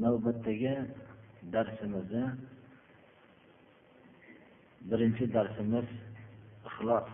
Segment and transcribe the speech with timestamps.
[0.00, 0.74] Navbatdagi
[1.52, 2.24] darsimizni
[4.90, 5.88] birinchi darsimiz
[6.68, 7.08] ixlos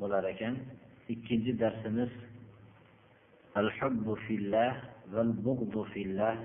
[0.00, 0.54] bo'lar ekan.
[1.14, 2.12] Ikkinchi darsimiz
[3.60, 4.74] al hubbu fillah
[5.14, 6.36] val bug'du fillah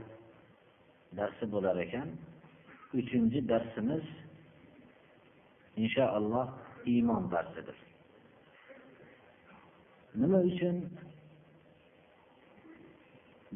[1.18, 2.08] darsi bo'lar ekan.
[3.00, 4.06] Uchinchi darsimiz
[5.84, 6.48] inshaalloh
[6.94, 7.78] iymon darsidir.
[10.20, 10.76] Nima uchun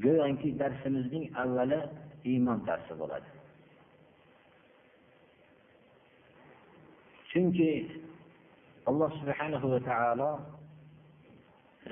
[0.05, 1.81] go'yoki darsimizning avvali
[2.33, 3.31] iymon darsi bo'ladi
[7.31, 7.71] chunki
[8.91, 10.31] alloh subhanahu va taolo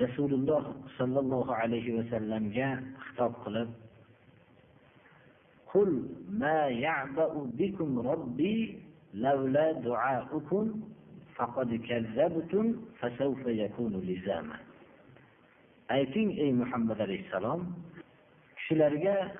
[0.03, 0.63] rasululloh
[0.97, 2.69] sollallohu alayhi vasallamga
[3.05, 3.69] xitob qilib
[5.73, 8.57] قل ما يعبأ بكم ربي
[9.13, 10.65] لولا دعاؤكم
[11.35, 12.65] فقد كذبتم
[12.99, 14.57] فسوف يكون لزاما
[15.89, 17.61] ayting ey muhammad alayhissalom
[18.62, 19.32] kishilarga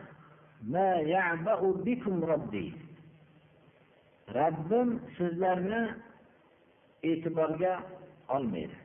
[4.35, 5.95] robbim sizlarni
[7.03, 7.83] e'tiborga
[8.29, 8.77] olmaydi.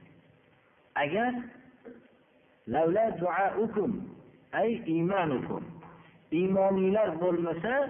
[0.95, 1.33] Agar
[4.53, 5.63] ay iymonukum
[6.31, 7.89] iymoninglar bo'lmasa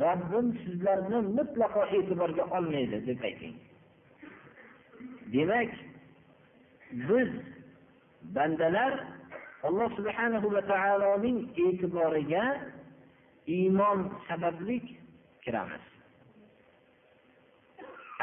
[0.00, 3.54] robbim sizlarni mutlaqo e'tiborga olmaydi deb ayting.
[5.32, 5.70] Demak
[6.92, 7.28] biz
[8.22, 9.13] bandalar
[9.66, 12.44] alloh subhanahu va taoloning e'tiboriga
[13.56, 13.98] iymon
[14.28, 14.76] sababli
[15.44, 15.84] kiramiz.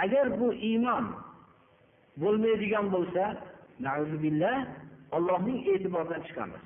[0.04, 1.06] Agar bu iymon
[2.22, 3.24] bo'lmaydigan bo'lsa
[5.18, 6.66] allohning e'tiboridan chiqamiz.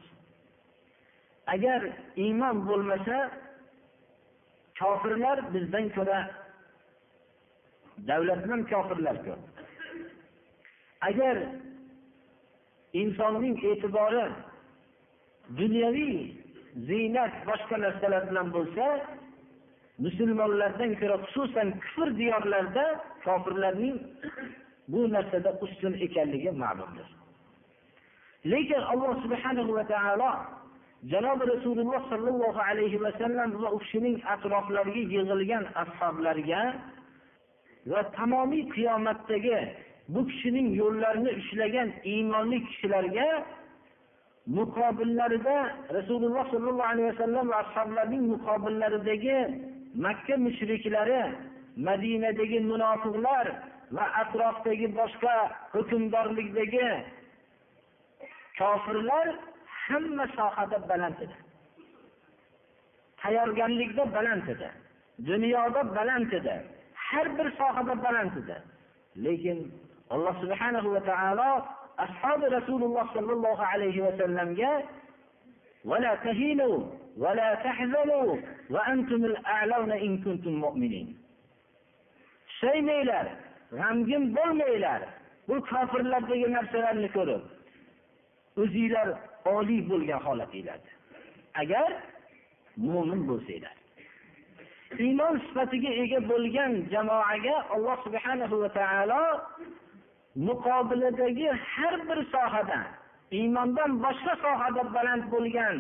[1.54, 1.82] Agar
[2.26, 3.18] iymon bo'lmasa
[4.80, 6.20] kofirlar bizdan ko'ra
[8.08, 9.42] davlatdan kofirlar ko'p.
[11.10, 11.38] Agar
[13.02, 14.26] insonning e'tibori
[15.60, 16.18] dunyoviy
[16.88, 18.86] ziynat boshqa narsalar bilan bo'lsa
[20.06, 22.86] musulmonlardan ko'ra xususan kufr diyorlarda
[23.26, 23.98] kofirlarning
[24.92, 27.08] bu narsada ustun ekanligi ma'lumdir.
[28.52, 30.32] Lekin alloh subhanahu va taolo
[31.12, 36.62] janobi rasululloh sollallohu alayhi vasallam va u kishining atroflariga yig'ilgan ashoblarga
[37.92, 39.60] va tamomiy qiyomatdagi
[40.14, 43.28] bu kishining yo'llarini ushlagan iymonli kishilarga
[44.48, 45.58] muqobillarida
[45.98, 49.40] rasululloh sollallohu alayhi vasallam va ashoblarning muqobillaridagi
[50.06, 51.22] makka mushriklari
[51.88, 53.46] madinadagi munofiqlar
[53.96, 55.36] va atrofdagi boshqa
[55.74, 56.90] hukmdorlikdagi
[58.60, 59.28] kofirlar
[59.88, 61.36] hamma sohada baland edi.
[63.22, 64.70] Tayyorgarlikda baland edi.
[65.30, 66.56] Dunyoda baland edi.
[66.94, 68.56] Har bir sohada baland edi.
[69.24, 69.60] Lekin
[70.10, 71.50] alloh subhanahu va taolo
[72.06, 74.72] ashobi rasululloh sollallohu alayhi vasallamga
[82.48, 83.28] tushayinglar
[83.80, 85.02] g'amgin bo'lmanglar
[85.48, 87.44] bu kofirlardagi narsalarni ko'rib
[88.62, 89.08] o'zinglar
[89.56, 90.92] oliy bo'lgan holatinglarda
[91.62, 91.90] agar
[92.92, 93.76] mo'min bo'lsanglar
[95.06, 99.24] iymon sifatiga ega bo'lgan jamoaga alloh subhanahu va taolo
[100.36, 102.80] muqobiladagi har bir sohada
[103.32, 105.78] iymondan boshqa sohada baland bo'lgan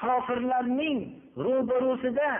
[0.00, 1.00] kofirlarning
[1.44, 2.30] ro'barusida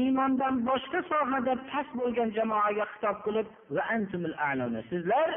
[0.00, 3.48] iymondan boshqa sohada past bo'lgan jamoaga xitob qilib
[4.90, 5.28] sizlar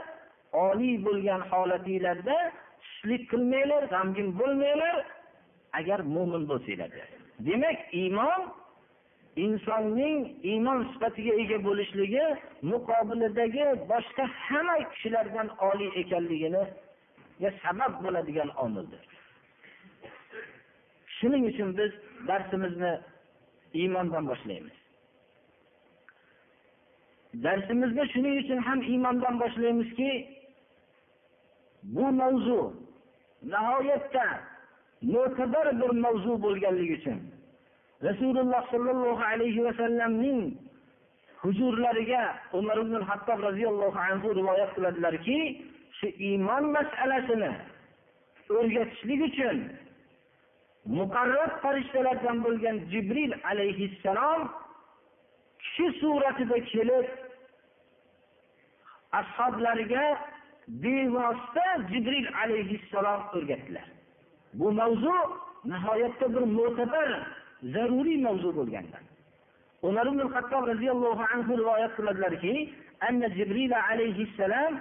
[0.65, 2.37] oliy bo'lgan holatinglarda
[2.83, 4.95] tushlik qilmanglar g'amgin bo'lmanglar
[5.79, 7.09] agar mo'min bo'lsanglar.
[7.47, 8.41] Demak iymon
[9.45, 10.19] insonning
[10.51, 12.25] iymon sifatiga ega bo'lishligi
[12.71, 16.63] muqobilidagi boshqa hamma kishilardan oliy ekanligini
[17.63, 19.03] sabab bo'ladigan omildir.
[21.17, 21.91] Shuning uchun biz
[22.27, 22.93] darsimizni
[23.81, 24.75] iymondan boshlaymiz.
[27.45, 30.11] Darsimizni shuning uchun ham iymondan boshlaymizki
[31.83, 32.61] bu mavzu
[33.51, 34.25] nihoyatda
[35.13, 37.36] mo'tabar bir mavzu bo'lganligi uchun
[38.03, 40.41] rasululloh sollallohu alayhi vasallamning
[41.41, 42.23] huzurlariga
[42.53, 45.39] umar ibn hattob roziyallohu anhu rivoyat qiladilarki
[45.99, 47.51] shu iymon masalasini
[48.49, 49.57] o'rgatishlik uchun
[50.99, 54.41] muqarrab farishtalardan bo'lgan jibril alayhissalom
[55.61, 57.07] kishi suratida kelib
[59.19, 60.05] ashoblariga
[60.67, 63.87] bevosita jibril alayhissalom o'rgatdilar.
[64.53, 65.17] Bu mavzu
[65.65, 67.09] nihoyatda bir mo'tabar
[67.63, 69.03] zaruriy mavzu bo'lgandan
[69.81, 72.55] umar ibn hattob roziyallohu anhu rivoyat qiladilarki
[73.39, 74.79] جبريل عليه السلام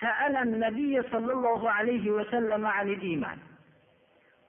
[0.00, 3.38] سأل النبي صلى الله عليه وسلم عن الإيمان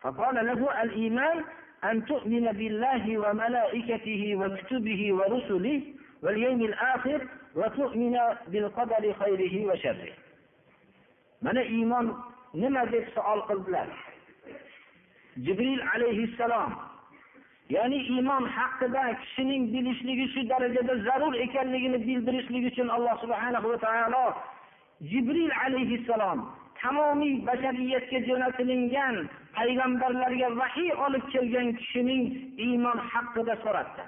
[0.02, 1.44] فقال له الإيمان
[1.84, 5.82] أن تؤمن بالله وملائكته وكتبه ورسله
[6.24, 8.18] واليوم الآخر وتؤمن
[8.48, 10.14] بالقدر خيره وشره
[11.42, 12.14] من إيمان
[12.56, 13.88] نما deb savol qildilar?
[15.46, 16.89] Jibril alayhissalom
[17.76, 24.26] ya'ni iymon haqida kishining bilishligi shu darajada zarur ekanligini bildirishlik uchun alloh subhanahu va taolo
[25.12, 26.40] jibril alayhissalom
[26.82, 29.16] tamomiy bashariyatga jo'natilingan
[29.58, 32.24] payg'ambarlarga vahiy olib kelgan kishining
[32.68, 34.04] iymon haqida so'rabdi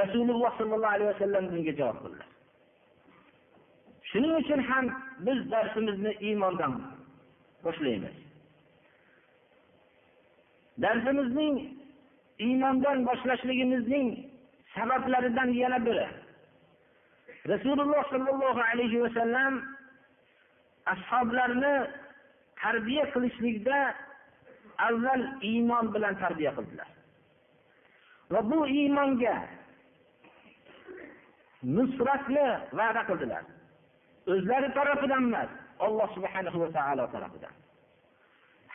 [0.00, 2.30] rasululloh sollallohu alayhi vasallam bunga javob qildilar
[4.10, 4.86] shuning uchun ham
[5.26, 6.72] biz darsimizni iymondan
[7.64, 8.16] boshlaymiz.
[10.82, 11.54] Darsimizning
[12.38, 14.08] iymondan boshlashligimizning
[14.74, 16.08] sabablaridan yana biri.
[17.48, 19.62] Rasululloh sollallohu alayhi vasallam
[20.86, 21.74] ashoblarni
[22.56, 23.94] tarbiya qilishlikda
[24.78, 26.88] avval iymon bilan tarbiya qildilar.
[28.32, 29.36] Va bu iymonga
[31.76, 32.46] nusratni
[32.78, 33.44] va'da qildilar.
[34.32, 35.50] O'zlari tarafidan emas
[35.86, 37.54] alloh subhanahu va taolo tarafidan.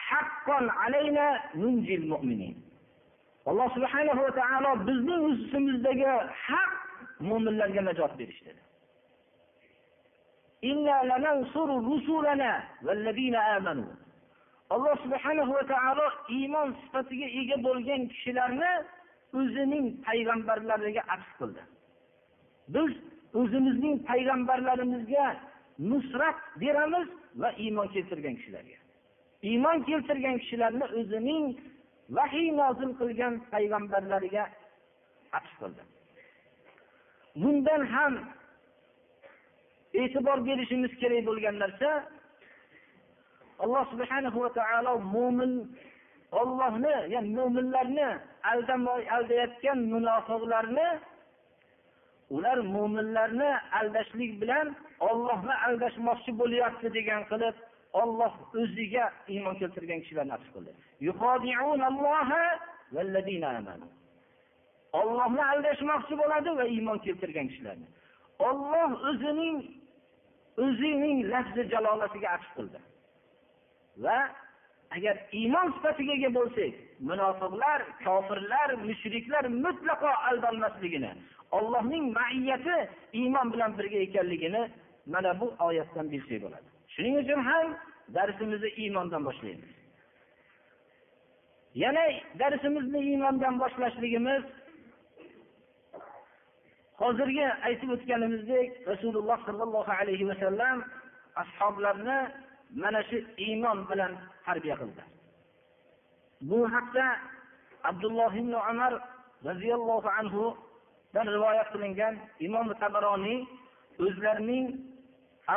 [0.09, 1.27] Haqqon alayna
[1.61, 2.68] munjil mu'minin.
[3.49, 6.07] Alloh subhanahu va taolo bizning ustimizdagi
[6.47, 6.71] haq
[7.29, 8.61] mo'minlarga najot berish dedi.
[14.75, 16.07] Alloh subhanahu va taolo
[16.37, 18.73] iymon sifatiga ega bo'lgan kishilarni
[19.39, 21.63] o'zining payg'ambarlariga atf qildi.
[22.75, 22.91] Biz
[23.41, 25.25] o'zimizning payg'ambarlarimizga
[25.91, 27.07] nusrat beramiz
[27.41, 28.77] va iymon keltirgan kishilarga.
[29.49, 31.45] Iymon keltirgan kishilarni o'zining
[32.17, 34.43] vahiy nozil qilgan payg'ambarlariga
[35.37, 35.83] atf qildi.
[37.41, 38.13] Bundan ham
[39.99, 41.91] e'tibor berishimiz kerak bo'lgan narsa
[43.63, 45.53] alloh subhanahu va taolo mo'min
[46.41, 48.09] ollohni ya'ni mo'minlarni
[49.15, 50.89] aldayotgan munofiqlarni
[52.35, 54.67] ular mo'minlarni aldashlik bilan
[55.09, 57.55] ollohni aldashmoqchi bo'lyapti degan qilib
[57.93, 60.71] olloh o'ziga iymon keltirgan kishilar nasib qildi.
[64.99, 67.87] Ollohni aldashmoqchi bo'ladi va iymon keltirgan kishilarni.
[68.49, 69.57] Olloh o'zining
[70.65, 72.79] o'zining lafzi jalolatiga atf qildi.
[74.03, 74.19] Va
[74.97, 76.73] agar iymon sifatiga ega bo'lsak
[77.09, 81.11] munofiqlar kofirlar mushriklar mutlaqo aldolmasligini
[81.57, 82.77] ollohning maiyati
[83.21, 84.63] iymon bilan birga ekanligini
[85.13, 86.68] mana bu oyatdan bilsak bo'ladi.
[86.93, 87.67] Shuning uchun ham
[88.15, 89.71] darsimizni iymondan boshlaymiz.
[91.83, 92.05] Yana
[92.39, 94.43] darsimizni iymondan boshlashligimiz
[97.01, 100.77] hozirgi aytib o'tganimizdek rasululloh sollallohu alayhi vasallam
[101.43, 102.19] ashoblarni
[102.81, 104.11] mana shu iymon bilan
[104.45, 105.03] tarbiya qildi.
[106.49, 107.05] Bu haqda
[107.89, 108.93] abdulloh ibn umar
[109.47, 112.13] roziyallohu anhudan rivoyat qilingan
[112.47, 113.39] imom tabaroniy
[114.05, 114.65] o'zlarining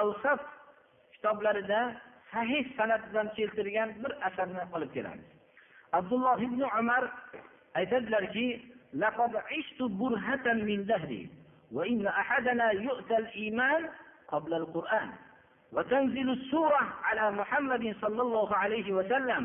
[0.00, 0.40] avsaf
[1.22, 1.94] kitoblarida
[2.34, 5.26] sahih sanat bilan keltirgan bir asarni olib kelamiz.
[5.92, 7.04] Abdulloh ibn umar
[7.74, 11.24] aytadilarki لقد عشت برهة من دهري
[11.72, 13.82] وإن أحدنا يؤتى الإيمان
[14.28, 15.10] قبل القرآن
[15.72, 19.42] وتنزل السورة على محمد صلى الله عليه وسلم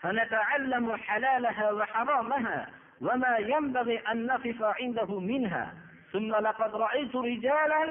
[0.00, 2.68] فنتعلم حلالها وحرامها
[3.00, 5.74] وما ينبغي أن نقف عنده منها
[6.12, 7.82] ثم لقد رأيت رجالا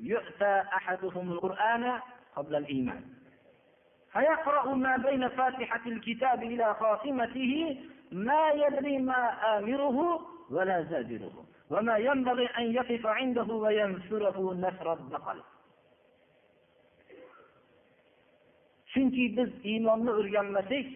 [0.00, 2.00] يؤتى أحدهم القرآن
[2.35, 3.01] قبل الإيمان
[4.13, 7.77] فيقرأ ما بين فاتحة الكتاب إلى خاتمته
[8.11, 15.41] ما يدري ما آمره ولا زاجره وما ينبغي أن يقف عنده وينفره نفر البقل
[18.93, 20.87] chunki biz iymonni o'rganmasak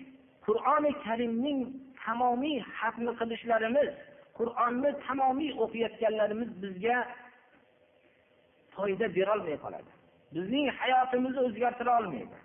[0.46, 1.60] qur'oni karimning
[2.04, 3.90] tamomiy hatmi qilishlarimiz
[4.38, 6.98] qur'onni tamomiy o'qiyotganlarimiz bizga
[8.76, 9.92] foyda berolmay qoladi
[10.35, 12.37] bizning hayotimizni o'zgartira olmaydi.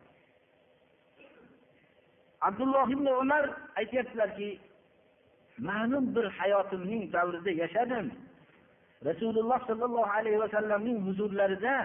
[2.42, 4.60] Abdulloh ibn umar aytyaptilarki
[5.58, 8.12] ma'lum bir hayotimning davrida yashadim.
[9.06, 11.76] Rasululloh sollallohu alayhi vasallamning huzurlarida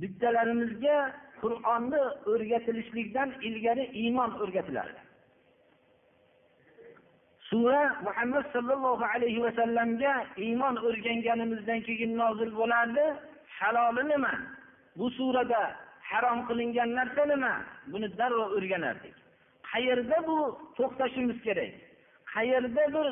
[0.00, 0.98] bittalarimizga
[1.42, 2.02] qur'onni
[2.32, 5.00] o'rgatilishlikdan ilgari iymon o'rgatilardi.
[7.50, 13.06] Sura muhammad sollallohu alayhi vasallamga iymon o'rganganimizdan keyin nozil bo'lardi.
[13.62, 14.34] Haloli nima?
[14.96, 15.62] Bu surada
[16.10, 17.52] harom qilingan narsa nima?
[17.92, 19.14] Buni darrov o'rganardik.
[19.70, 20.36] Qayerda bu
[20.76, 21.72] to'xtashimiz kerak?
[22.34, 23.06] Qayerda bir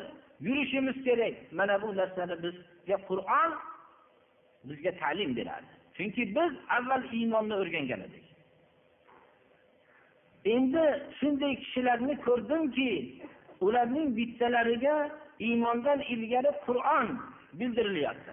[0.47, 1.35] yurishimiz kerak?
[1.59, 3.51] Mana bu narsani bizga qur'on
[4.69, 8.27] bizga ta'lim beradi chunki biz avval iymonni o'rgangan edik.
[10.45, 10.85] Endi
[11.19, 12.91] shunday kishilarni ko'rdimki
[13.61, 14.97] ularning bittalariga
[15.39, 17.09] iymondan ilgari qur'on
[17.53, 18.33] bildirilyapti.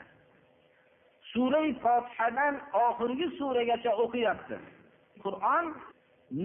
[1.31, 2.55] Surai fotihadan
[2.85, 4.55] oxirgi suragacha o'qiyapti.
[5.23, 5.65] Qur'on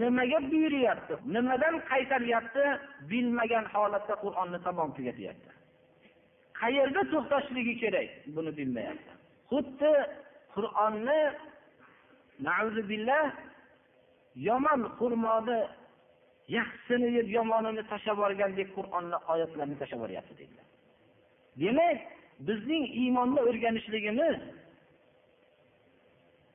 [0.00, 1.14] nimaga buyuryapti?
[1.34, 2.64] Nimadan qaytaryapti
[3.10, 5.50] bilmagan holatda qur'onni tamom tugatyapti.
[6.60, 8.08] Qayerda to'xtashligi kerak?
[8.34, 9.12] Buni bilmayapti.
[9.50, 9.92] Xuddi
[10.54, 11.20] qur'onni
[14.36, 15.60] yomon xurmoni
[16.56, 20.66] yaxshisini yeb yomonini tashlab yuborgandek qur'onni oyatlarini tashlab yuboryapti dedilar.
[21.62, 21.98] Demak
[22.48, 24.36] bizning iymonni o'rganishligimiz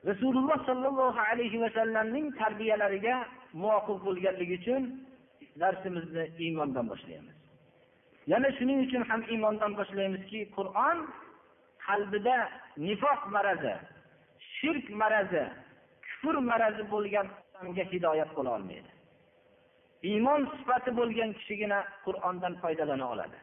[0.06, 3.16] rasululloh sollallohu alayhi vasallamning tarbiyalariga
[3.52, 4.82] muvofiq bo'lganligi uchun
[5.60, 7.36] darsimizni iymondan boshlaymiz.
[8.26, 10.98] Yana shuning uchun ham iymondan boshlaymizki qur'on
[11.86, 12.36] qalbida
[12.86, 13.74] nifoq marazi
[14.54, 15.44] shirk marazi
[16.06, 18.90] kufr marazi bo'lgan odamga hidoyat bo'la olmaydi.
[20.10, 23.38] Iymon sifati bo'lgan kishigina qur'ondan foydalana oladi.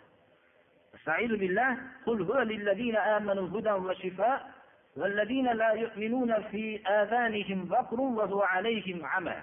[4.96, 9.42] والذين لا يؤمنون في آذانهم وقر وهو عليهم عمى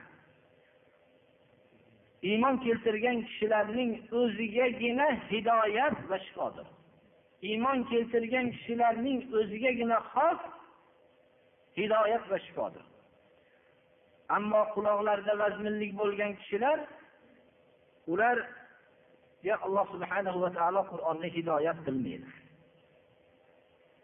[2.23, 6.67] iymon keltirgan kishilarning o'zigagina hidoyat va shifodir
[7.49, 10.39] iymon keltirgan kishilarning o'zigagina xos
[11.77, 12.85] hidoyat va shifodir
[14.37, 16.79] ammo quloqlarida vazminlik bo'lgan kishilar
[18.13, 22.29] ularga alloh subhanahu va taolo qur'onni hidoyat qilmaydi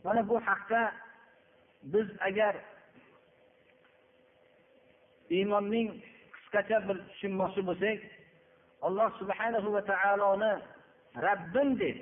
[0.05, 0.81] mana bu haqda
[1.92, 2.54] biz agar
[5.36, 5.88] iymonning
[6.34, 7.98] qisqacha bir tushunmoqchi bo'lsak
[8.86, 10.52] alloh subhanahu va taoloni
[11.26, 11.96] rabbim deb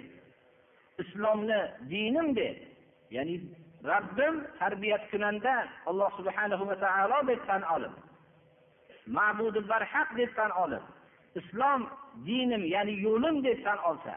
[1.02, 2.56] islomni dinim deb
[3.16, 3.36] ya'ni
[3.92, 5.54] rabbim tarbiyat kunanda
[5.90, 7.94] alloh subhanahu va taolo deb tan olib
[9.16, 10.84] ma'budi barhaq deb tan olib
[11.40, 11.80] islom
[12.26, 14.14] dinim ya'ni yo'lim deb tan olsa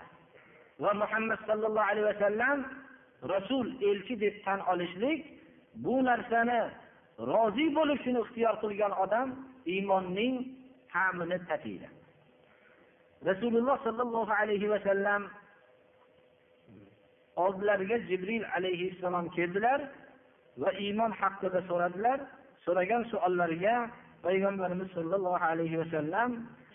[0.84, 2.58] va muhammad sollallohu alayhi vasallam
[3.34, 5.39] rasul elchi deb tan olishlik
[5.76, 6.60] bu narsani
[7.20, 9.28] rozi bo'lib shuni ixtiyor qilgan odam
[9.66, 10.36] iymonning
[10.94, 11.88] ta'mini tatiydi.
[13.30, 15.22] Rasululloh sollallohu alayhi vasallam
[17.36, 19.80] oldilariga jibril alayhissalom keldilar
[20.62, 22.20] va iymon haqida so'radilar.
[22.66, 23.76] So'ragan savollariga
[24.26, 26.32] payg'ambarimiz sollallohu alayhi vasallam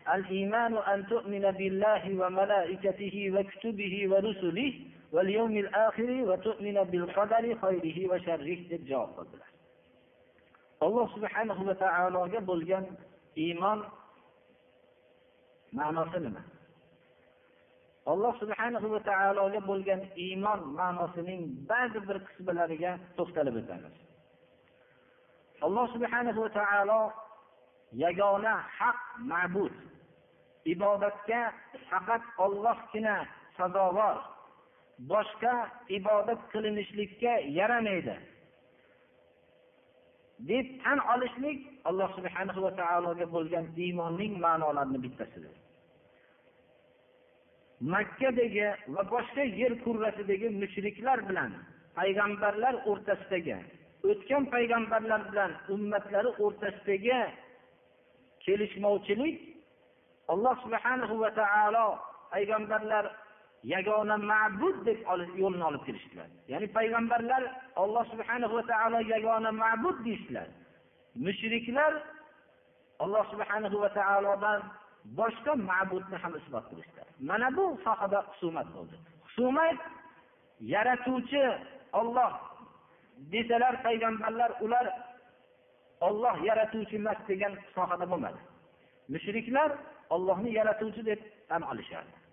[0.07, 4.94] al-iymonu an tu'mina billahi va malaikatihi va kutubihi va rusulihi
[8.71, 9.51] deb javob qildilar.
[10.87, 12.85] Alloh subhanahu va taologa bo'lgan
[13.45, 13.79] iymon
[15.79, 16.43] ma'nosi nima?
[18.13, 23.95] Alloh subhanahu va taologa bo'lgan iymon ma'nosining ba'zi bir qismlariga to'xtalib o'tamiz.
[25.67, 27.01] Alloh subhanahu va taolo
[28.05, 29.75] yagona haq ma'bud
[30.73, 31.41] ibodatga
[31.91, 33.17] faqat ollohgina
[33.57, 34.17] sazovor
[34.99, 35.55] boshqa
[35.89, 38.17] ibodat qilinishlikka yaramaydi.
[40.49, 45.55] Deb tan olishlik alloh subhanahu va taologa bo'lgan iymonning ma'nolarini bittasidir.
[47.81, 51.53] Makkadagi va boshqa yer kurrasidagi mushriklar bilan
[51.99, 53.59] payg'ambarlar o'rtasidagi
[54.11, 57.21] o'tgan payg'ambarlar bilan ummatlari o'rtasidagi
[58.45, 59.37] kelishmovchilik
[60.33, 61.87] alloh subhanahu va taolo
[62.33, 63.05] payg'ambarlar
[63.73, 64.99] yagona ma'bud deb
[65.43, 66.29] yo'lini olib kelishdilar.
[66.53, 67.43] Ya'ni payg'ambarlar
[67.83, 70.49] alloh subhanahu va taolo yagona ma'bud deyishdilar.
[71.27, 71.93] Mushriklar
[73.05, 74.61] alloh subhanahu va taolodan
[75.19, 78.97] boshqa ma'budni ham isbot qilishdi mana bu sohada husumat bo'ldi.
[79.27, 79.79] Husumat
[80.75, 81.45] yaratuvchi
[82.01, 82.33] olloh
[83.33, 84.87] desalar payg'ambarlar ular
[86.01, 88.41] olloh yaratuvchi emas degan sohada bo'lmadi.
[89.15, 89.71] Mushriklar
[90.15, 92.24] ollohni yaratuvchi deb tan olishardi.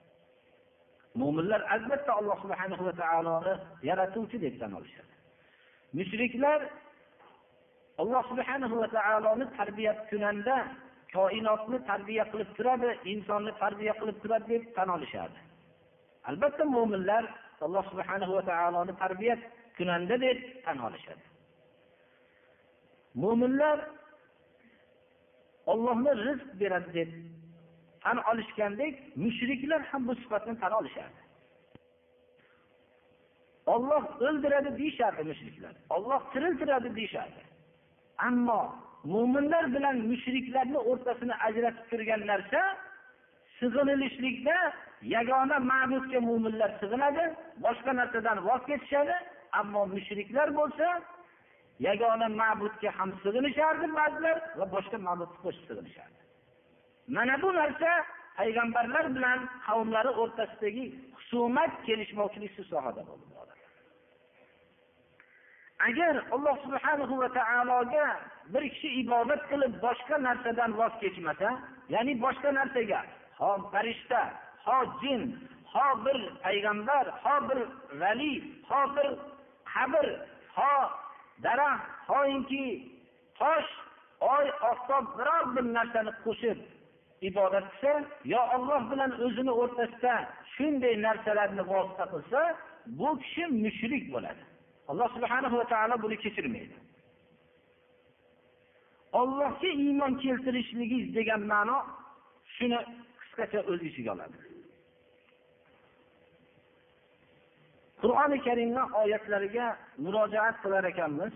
[1.16, 3.54] Mo'minlar albatta alloh subhana va taoloni
[3.90, 5.14] yaratuvchi deb tan olishadi.
[5.98, 6.62] Mushriklar
[8.02, 10.56] alloh subhana va taoloni tarbiya kunanda
[11.14, 15.40] koinotni tarbiya qilib turadi insonni tarbiya qilib turadi deb tan olishadi.
[16.30, 17.24] Albatta mo'minlar
[17.66, 19.36] alloh subhana va taoloni tarbiya
[19.78, 21.26] kunanda deb tan olishadi.
[23.22, 23.78] Mo'minlar
[25.72, 27.10] ollohni rizq beradi deb
[28.04, 28.94] tan olishgandek
[29.24, 31.22] mushriklar ham bu sifatni tan olishardi.
[33.66, 35.74] Olloh o'ldiradi deyishardi mushriklar.
[35.90, 37.42] Olloh tiriltiradi deyishardi.
[38.28, 38.62] Ammo
[39.04, 42.62] mo'minlar bilan mushriklarni o'rtasini ajratib turgan narsa
[43.60, 44.58] sig'inilishlikda
[45.16, 47.24] yagona ma'budga mo'minlar sig'inadi
[47.66, 49.16] boshqa narsadan voz kechishadi
[49.60, 50.88] ammo mushriklar bo'lsa
[51.88, 56.20] yagona ma'budga ham sig'inishardi ba'zilar va boshqa ma'budga qo'shib sig'inishardi.
[57.16, 57.92] Mana bu narsa
[58.38, 60.86] payg'ambarlar bilan qavmlari o'rtasidagi
[61.18, 63.32] husumat kelishmovchilik shu sohada bo'ldi
[65.88, 68.08] agar alloh subhanahu va taologa
[68.54, 71.50] bir kishi ibodat qilib boshqa narsadan voz kechmasa
[71.94, 73.02] ya'ni boshqa narsaga
[73.40, 74.22] ho farishta
[74.66, 75.22] ho jin
[75.74, 77.60] ho bir payg'ambar ho bir
[78.02, 78.34] vali
[78.70, 79.10] ho bir
[79.74, 80.08] qabr
[80.58, 80.74] ho
[81.46, 82.66] daraxt hoinki
[83.40, 83.72] tosh
[84.36, 86.58] oy oftob biror bir narsani qo'shib
[87.30, 87.94] ibodat qilsa
[88.34, 90.16] yo olloh bilan o'zini o'rtasida
[90.54, 92.42] shunday narsalarni vosita qilsa
[93.00, 94.44] bu kishi mushrik bo'ladi.
[94.92, 96.76] Alloh subhanahu va taolo buni kechirmaydi.
[99.20, 101.78] Ollohga iymon keltirishligingiz degan ma'no
[102.56, 102.80] shuni
[103.22, 104.38] qisqacha o'z ichiga oladi.
[108.02, 109.66] Qur'oni karimni oyatlariga
[110.04, 111.34] murojaat qilar ekanmiz.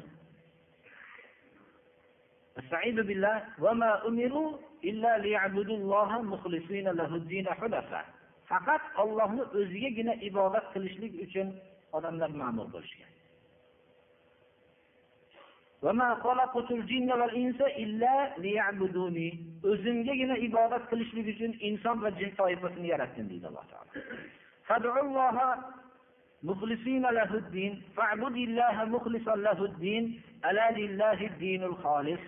[4.85, 8.04] استعيذ بالله وما أمروا إلا ليعبدوا الله مخلصين له الدين حنفاء
[8.50, 11.49] faqat ollohni o'zigagina ibodat qilishlik uchun
[11.97, 13.11] odamlar ma'mur bo'lishgan
[19.73, 23.64] o'zimgagina ibodat qilishlik uchun inson va jin toifasini yaratdim deydi alloh
[24.69, 25.47] taolo
[26.50, 30.04] مخلصين له الدين فاعبد الله مخلصا له الدين
[30.49, 32.21] ألا لله الدين الخالص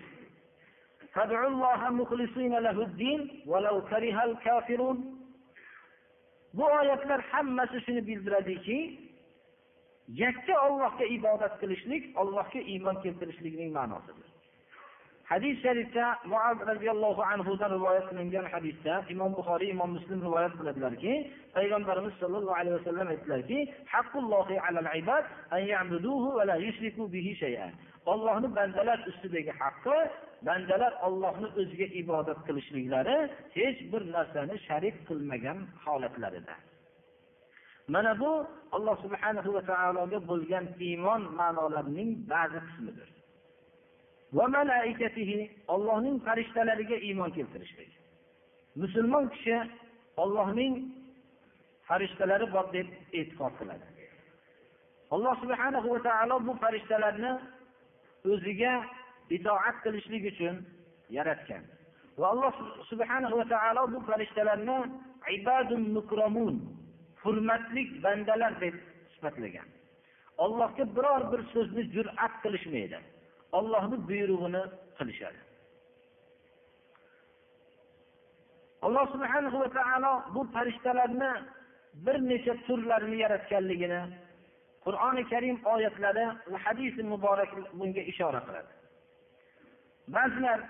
[6.54, 8.78] bu oyatlar hammasi shuni bildiradiki
[10.22, 14.28] yakka ollohga ibodat qilishlik ollohga iymon keltirishlikning ma'nosidir.
[15.32, 21.12] Hadis sharifda muaz roziyallohu anhudan rivoyat qilingan hadisda imom buxoriy imom muslim rivoyat qiladilarki
[21.56, 23.58] payg'ambarimiz sollallohu alayhi vasallam aytdilarki
[28.12, 29.98] ollohni bandalar ustidagi haqqi
[30.46, 33.16] bandalar ollohni o'ziga ibodat qilishliklari
[33.56, 36.54] hech bir narsani sharik qilmagan holatlarida.
[37.94, 38.30] Mana bu
[38.76, 43.08] alloh subhanahu va taologa bo'lgan iymon ma'nolarining ba'zi qismidir.
[45.74, 47.90] Ollohning farishtalariga iymon keltirishlik.
[48.82, 49.56] Musulmon kishi
[50.22, 50.74] ollohning
[51.88, 53.86] farishtalari bor deb e'tiqod qiladi.
[55.14, 57.32] Alloh subhanahu va taolo bu farishtalarni
[58.32, 58.72] o'ziga
[59.36, 60.56] itoat qilishlik uchun
[61.16, 61.62] yaratgan.
[62.20, 62.52] Va alloh
[62.90, 64.78] subhanahu va taolo bu farishtalarni
[65.36, 66.56] ibadun mukromun
[67.22, 68.74] hurmatli bandalar deb
[69.14, 69.68] sifatlagan.
[70.44, 72.98] Ollohga biror bir so'zni jur'at qilishmaydi.
[73.58, 74.62] Ollohni buyrug'ini
[74.98, 75.40] qilishadi.
[78.86, 81.32] Alloh subhana va taolo bu farishtalarni
[82.06, 84.02] bir necha turlarini yaratganligini
[84.84, 88.77] qur'oni karim oyatlari va hadisi muborak bunga ishora qiladi.
[90.16, 90.60] Ba'zilar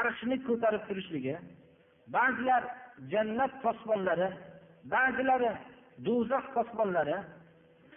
[0.00, 1.34] arshni ko'tarib turishligi
[2.16, 2.62] ba'zilar
[3.12, 4.28] jannat posbonlari
[4.94, 5.50] ba'zilari
[6.06, 7.16] do'zax posbonlari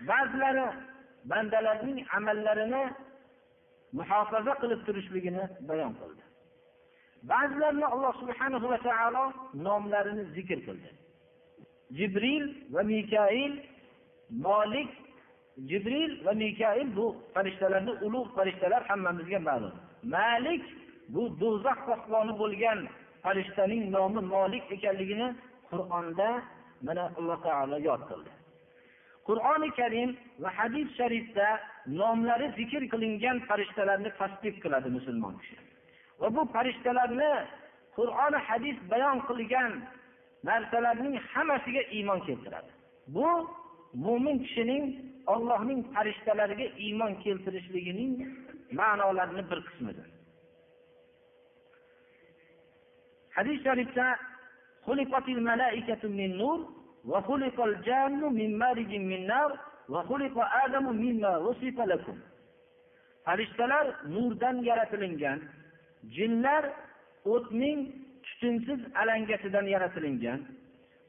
[0.09, 0.67] ba'zilari
[1.31, 2.83] bandalarning amallarini
[3.97, 6.23] muhofaza qilib turishligini bayon qildi.
[7.31, 9.23] Ba'zilarini alloh subhanahu va taolo
[9.67, 10.89] nomlarini zikr qildi.
[11.97, 13.53] Jibril va mikail
[14.47, 14.91] molik
[15.69, 19.73] jibril va mikail bu farishtalarni ulug' farishtalar hammamizga ma'lum.
[20.03, 20.63] Malik
[21.13, 22.79] bu do'zax posboni bo'lgan
[23.23, 25.27] farishtaning nomi molik ekanligini
[25.71, 26.29] qur'onda
[26.85, 28.31] mana alloh taolo yod qildi.
[29.27, 30.09] Qur'oni karim
[30.41, 31.47] va hadis sharifda
[32.01, 35.57] nomlari zikr qilingan farishtalarni tasdiq qiladi musulmon kishi.
[36.21, 37.31] Va bu farishtalarni
[37.97, 39.71] qur'oni hadis bayon qilgan
[40.49, 42.71] narsalarning hammasiga iymon keltiradi.
[43.15, 43.27] Bu
[44.05, 44.83] mo'min kishining
[45.33, 48.13] ollohning farishtalariga iymon keltirishligining
[48.79, 50.07] ma'nolarni bir qismidir.
[53.35, 54.05] Hadis sharifda
[63.25, 65.39] farishtalar nurdan yaratilingan
[66.15, 66.63] jinlar
[67.33, 67.79] o'tning
[68.25, 70.39] tutunsiz alangasidan yaratilingan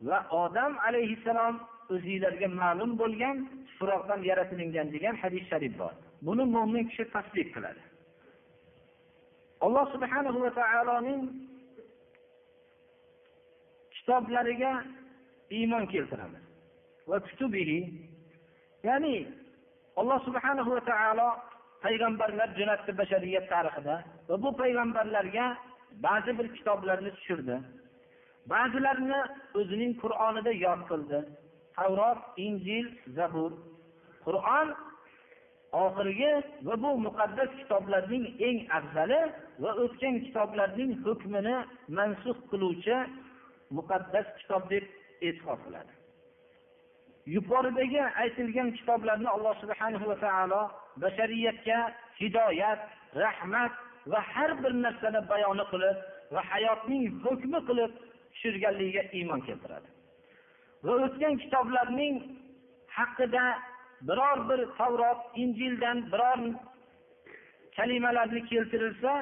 [0.09, 1.55] va odam alayhissalom
[1.94, 3.37] o'zinglarga ma'lum bo'lgan
[3.68, 5.94] tuproqdan yaratilingan degan hadis sharif bor.
[6.27, 7.83] Buni mo'min kishi tasdiq qiladi.
[9.65, 11.23] Alloh subhanahu va taoloning
[13.95, 14.73] kitoblariga
[15.59, 16.45] iymon keltiramiz
[17.11, 17.79] va kutubihi
[18.89, 19.17] ya'ni
[20.01, 21.29] alloh subhanahu va taolo
[21.85, 23.97] payg'ambarlar jo'natdi bashariyat tarixida
[24.29, 25.47] va bu payg'ambarlarga
[26.07, 27.57] ba'zi bir kitoblarni tushirdi.
[28.53, 29.21] Ba'zilarini
[29.61, 31.19] o'zining qur'onida yod qildi.
[31.77, 33.53] Tavrot injil zabur.
[34.27, 34.69] Qur'on
[35.73, 36.33] oxirgi
[36.67, 39.21] va bu muqaddas kitoblarning eng afzali
[39.63, 41.57] va o'tgan kitoblarning hukmini
[41.99, 42.99] mansux qiluvchi
[43.77, 44.85] muqaddas kitob deb
[45.27, 45.93] e'tiqod qiladi.
[47.35, 50.63] Yuqoridagi aytilgan kitoblarni alloh subhanahu va taolo
[51.03, 51.79] bashariyatga
[52.21, 52.81] hidoyat
[53.25, 53.73] rahmat
[54.13, 55.99] va har bir narsani bayoni qilib
[56.35, 57.93] va hayotning hukmi qilib
[58.33, 59.89] tushirganligiga iymon keltiradi.
[60.85, 62.17] Va o'tgan kitoblarning
[62.99, 63.45] haqida
[64.09, 66.38] biror bir tavrot injildan biror
[67.77, 69.12] kalimalarni keltirilsa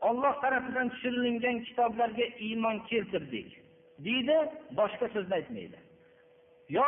[0.00, 3.48] olloh tarafidan tushirilgan kitoblarga iymon keltirdik.
[4.04, 4.36] Deydi
[4.78, 5.78] boshqa so'zni aytmaydi.
[6.76, 6.84] Yo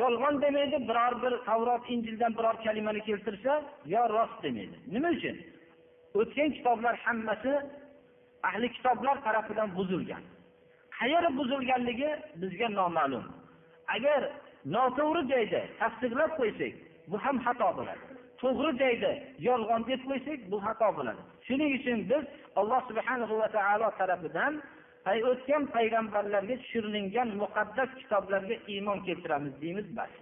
[0.00, 3.52] yolg'on demaydi biror bir tavrot injildan biror kalimani keltirsa
[3.94, 4.76] yo rost demaydi.
[4.94, 5.36] Nima uchun?
[6.14, 7.52] O'tgan kitoblar hammasi
[8.42, 10.22] ahli kitoblar tarafidan buzilgan.
[10.98, 12.10] Qayeri buzilganligi
[12.40, 13.24] bizga noma'lum.
[13.94, 14.20] Agar
[14.74, 16.74] noto'g'ri joyda tasdiqlab qo'ysak
[17.10, 18.04] bu ham xato bo'ladi.
[18.42, 19.12] To'g'ri joyda
[19.48, 21.22] yolg'on deb qo'ysak bu xato bo'ladi.
[21.46, 22.24] Shuning uchun biz
[22.60, 24.52] alloh subhanahu va taolo tarafidan
[25.30, 30.12] o'tgan payg'ambarlarga tushirilgan muqaddas kitoblarga iymon keltiramiz deymiz bas.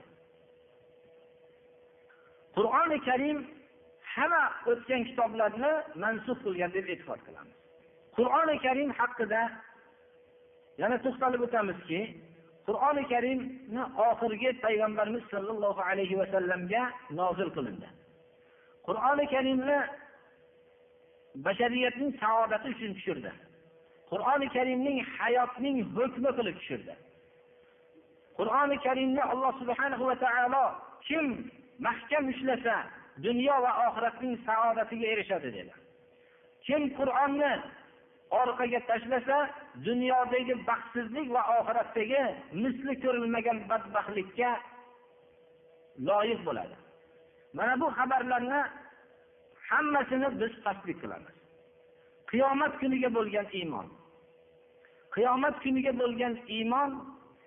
[2.57, 3.39] Qur'oni karim
[4.15, 7.57] hamma o'tgan kitoblarni mansub qilgan deb e'tiqod qilamiz.
[8.17, 9.43] Qur'oni karim haqida
[10.83, 12.01] yana to'xtalib o'tamizki
[12.67, 16.83] qur'oni karimni oxirgi payg'ambarimiz sollallohu alayhi vasallamga
[17.21, 17.89] nozil qilindi.
[18.87, 19.79] Qur'oni karimni
[21.47, 23.33] bashariyatning saodati uchun tushirdi.
[24.11, 26.95] Qur'oni karimning hayotning hukmi qilib tushirdi.
[28.39, 30.65] Qur'oni karimni alloh subhanahu va taolo
[31.07, 31.27] kim
[31.87, 32.77] mahkam ushlasa
[33.27, 35.73] dunyo va oxiratning saodatiga erishadi dedi.
[36.67, 37.53] Kim qur'onni
[38.41, 39.39] orqaga tashlasa
[39.87, 42.23] dunyodagi baxtsizlik va oxiratdagi
[42.63, 44.51] misli ko'rilmagan badbaxtlikka
[46.09, 46.77] loyiq bo'ladi.
[47.57, 48.61] Mana bu xabarlarni
[49.69, 51.35] hammasini biz tasdiq qilamiz.
[52.31, 53.87] Qiyomat kuniga bo'lgan iymon.
[55.15, 56.91] Qiyomat kuniga bo'lgan iymon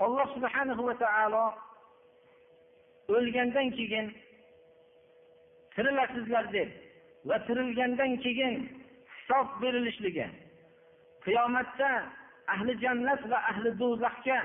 [0.05, 1.45] alloh subhanahu va taolo
[3.15, 4.07] o'lgandan keyin
[5.75, 6.69] tirilasizlar deb
[7.29, 8.53] va tirilgandan keyin
[9.13, 10.27] hisob berilishligi
[11.25, 11.91] qiyomatda
[12.53, 14.39] ahli jannat va ahli do'zaxga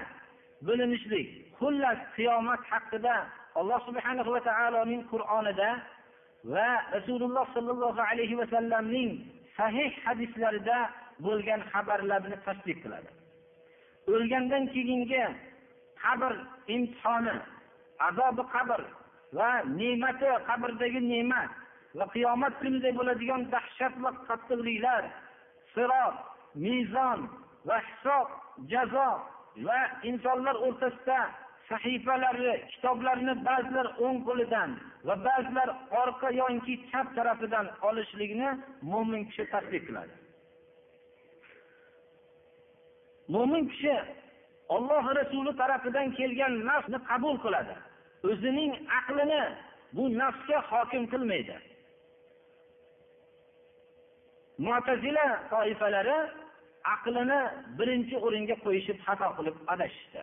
[0.67, 3.15] bo'linishlik xullas qiyomat haqida
[3.61, 5.71] alloh subhanahu va taoloning qur'onida
[6.55, 9.11] va rasululloh sollallohu alayhi vasallamning
[9.57, 10.79] sahih hadislarida
[11.27, 13.11] bo'lgan xabarlarni tasdiq qiladi.
[14.13, 15.25] O'lgandan keyingi
[16.03, 16.33] qabr
[16.75, 17.37] imtihoni
[18.09, 18.81] azobi qabr
[19.39, 21.51] va ne'mati qabrdagi ne'mat
[21.99, 25.03] va qiyomat kunida bo'ladigan dahshat va qattiqliklar
[25.75, 26.17] sirot
[26.55, 27.29] mezon
[27.67, 28.29] va hisob
[28.73, 29.11] jazo
[29.67, 29.79] va
[30.11, 31.21] insonlar o'rtasida
[31.69, 34.71] sahifalari kitoblarni ba'zilar o'ng qo'lidan
[35.07, 35.69] va ba'zilar
[36.03, 38.51] orqa yoki chap tarafidan olishlikni
[38.93, 40.15] mo'min kishi tasdiq qiladi.
[43.35, 43.97] Mo'min kishi
[44.77, 47.75] olloh rasuli tarafidan kelgan nafsni qabul qiladi.
[48.31, 49.43] O'zining aqlini
[49.97, 51.57] bu nafsga hokim qilmaydi.
[54.67, 56.19] Mo'tazila toifalari
[56.95, 57.41] aqlini
[57.79, 60.23] birinchi o'ringa qo'yishib xato qilib adashishdi.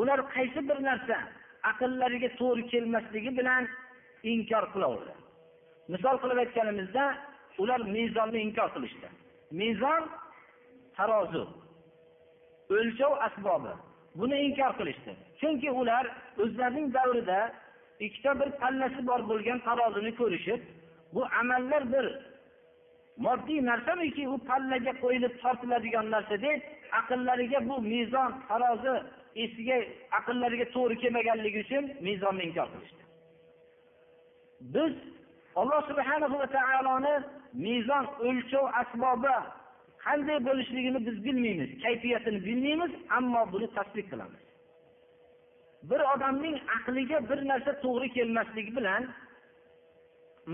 [0.00, 1.16] Ular qaysi bir narsa
[1.70, 3.68] aqllariga to'g'ri kelmasligi bilan
[4.32, 5.14] inkor qilaverdi.
[5.92, 7.04] Misol qilib aytganimizda
[7.62, 9.08] ular mezonni inkor qilishdi.
[9.60, 10.02] Mezon
[10.96, 11.44] tarozi
[12.76, 13.72] o'lchov asbobi.
[14.20, 15.12] Buni inkor qilishdi.
[15.40, 16.04] Chunki ular
[16.42, 17.40] o'zlarining davrida
[18.06, 20.60] ikkita bir pallasi bor bo'lgan tarozini ko'rishib
[21.14, 22.06] bu amallar bir
[23.26, 26.60] moddiy narsamiki u pallaga qo'yilib tortiladigan narsa deb
[27.00, 28.94] aqllariga bu mezon tarozi
[29.44, 29.78] esiga
[30.18, 33.02] aqllariga to'g'ri kelmaganligi uchun mezonni inkor qilishdi.
[34.74, 34.92] Biz
[35.60, 37.14] alloh subhanahu va taoloni
[37.66, 39.34] mezon o'lchov asbobi
[40.04, 44.42] qanday bo'lishligini biz bilmaymiz kayfiyatini bilmaymiz ammo buni tasdiq qilamiz.
[45.90, 49.02] Bir odamning aqliga bir narsa to'g'ri kelmasligi bilan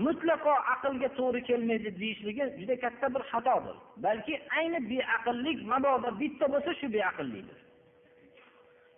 [0.05, 3.75] mutlaqo aqlga to'g'ri kelmaydi deyishligi juda katta bir xatodir.
[4.05, 7.59] Balki ayni beaqllik mabodo bitta bo'lsa shu beaqllikdir.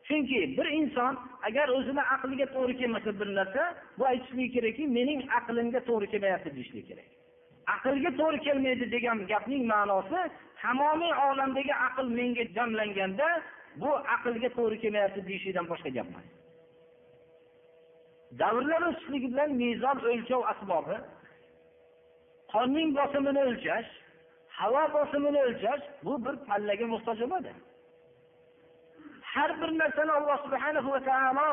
[0.08, 1.14] Chunki bir inson
[1.48, 3.64] agar o'zini aqliga to'g'ri kelmasa bir narsa
[3.98, 7.10] bu aytishligi kerakki mening aqlimga to'g'ri kelmayapti deyishligi kerak.
[7.76, 10.22] Aqlga to'g'ri kelmaydi degan gapning ma'nosi
[10.62, 13.30] tamomiy olamdagi aql menga jamlanganda
[13.82, 16.39] bu aqlga to'g'ri kelmayapti deyishlikdan boshqa gap emas.
[18.38, 20.98] Davrlar o'tishligi bilan mezon o'lchov asbobi
[22.54, 23.90] qonning bosimini o'lchash
[24.60, 27.52] havo bosimini o'lchash bu bir pallaga muhtoj bo'ladi.
[29.34, 31.48] Har bir narsani alloh subhanahu va taolo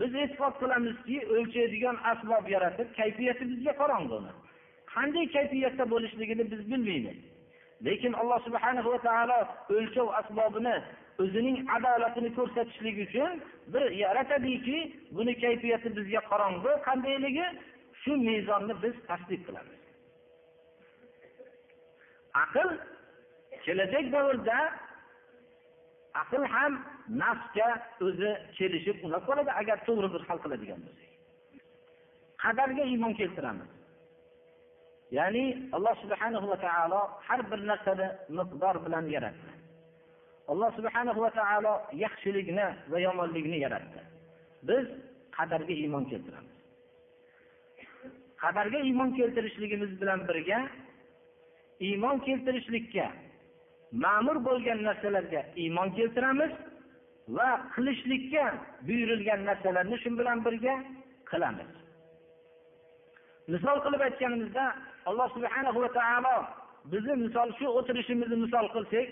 [0.00, 4.18] biz e'tiqod qilamizki o'lchaydigan asbob yaratib kayfiyati bizga qorong'u
[4.94, 7.18] qanday kayfiyatda bo'lishligini biz bilmaymiz.
[7.86, 9.38] Lekin alloh subhanahu va taolo
[9.76, 10.76] o'lchov asbobini
[11.22, 13.32] o'zining adolatini ko'rsatishlik uchun
[13.74, 14.78] bir yaratadiki
[15.16, 17.46] buni kayfiyati bizga qorong'u qandayligi
[18.02, 19.80] shu mezonni biz tasdiq qilamiz.
[22.44, 22.68] Aql
[23.64, 24.58] kelajak davrda
[26.22, 26.72] aql ham
[27.22, 27.68] nafsga
[28.06, 31.10] o'zi kelishib unab qoladi agar to'g'ri bir hal qiladigan bo'lsak.
[32.42, 33.70] Qadarga iymon keltiramiz.
[35.18, 35.44] Ya'ni
[35.76, 39.53] alloh subhanahu va taolo har bir narsani miqdor bilan yaratdi.
[40.48, 44.00] Alloh subhanahu va taolo yaxshilikni va yomonlikni yaratdi.
[44.68, 44.84] Biz
[45.36, 46.54] qadarga iymon keltiramiz.
[48.42, 50.58] Qadarga iymon keltirishligimiz bilan birga
[51.88, 53.06] iymon keltirishlikka
[54.04, 56.52] ma'mur bo'lgan narsalarga iymon keltiramiz
[57.36, 58.44] va qilishlikka
[58.86, 60.74] buyurilgan narsalarni shu bilan birga
[61.30, 61.70] qilamiz.
[63.52, 64.64] Misol qilib aytganimizda
[65.08, 66.36] alloh subhanahu va taolo
[66.92, 69.08] bizni misol shu o'tirishimizni misol qilsak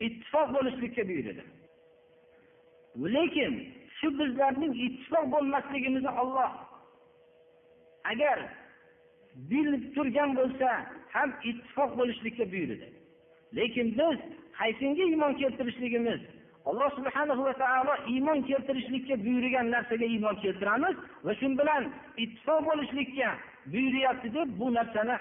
[0.00, 1.44] ittifoq bo'lishlikka buyurdi
[3.16, 3.52] lekin
[3.98, 6.52] shu bizlarning ittifoq bo'lmasligimizni olloh
[8.12, 8.38] agar
[9.50, 10.68] bilib turgan bo'lsa
[11.14, 12.88] ham ittifoq bo'lishlikka buyurdi
[13.58, 14.18] lekin biz
[14.58, 16.20] qaysinga iymon keltirishligimiz
[16.70, 21.82] alloh subhanahu va taolo iymon keltirishlikka buyurgan narsaga iymon keltiramiz va shu bilan
[22.24, 23.28] ittifoq bo'lishlikka
[23.72, 25.16] buyuryapti deb bu narsani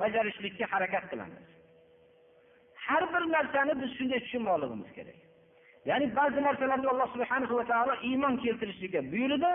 [0.00, 1.49] bajarishlikka harakat qilamiz.
[2.90, 5.18] Har bir narsani biz shunday tushunmoqligimiz kerak.
[5.88, 9.52] Ya'ni ba'zi narsalarni alloh subhanahu va taolo iymon keltirishlikka buyurdi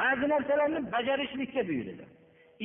[0.00, 2.04] ba'zi narsalarni bajarishlikka buyurdi.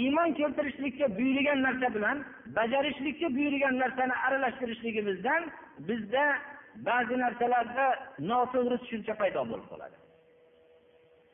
[0.01, 2.17] Iymon keltirishlikka buyurgan narsa bilan
[2.57, 5.41] bajarishlikka buyurgan narsani aralashtirishligimizdan
[5.87, 6.25] bizda
[6.87, 7.85] ba'zi narsalarda
[8.31, 9.97] noto'g'ri tushuncha paydo bo'lib qoladi.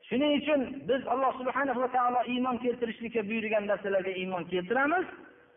[0.09, 5.05] Shuning uchun biz alloh subhana va taolo iymon keltirishlikka buyurgan narsalarga iymon keltiramiz.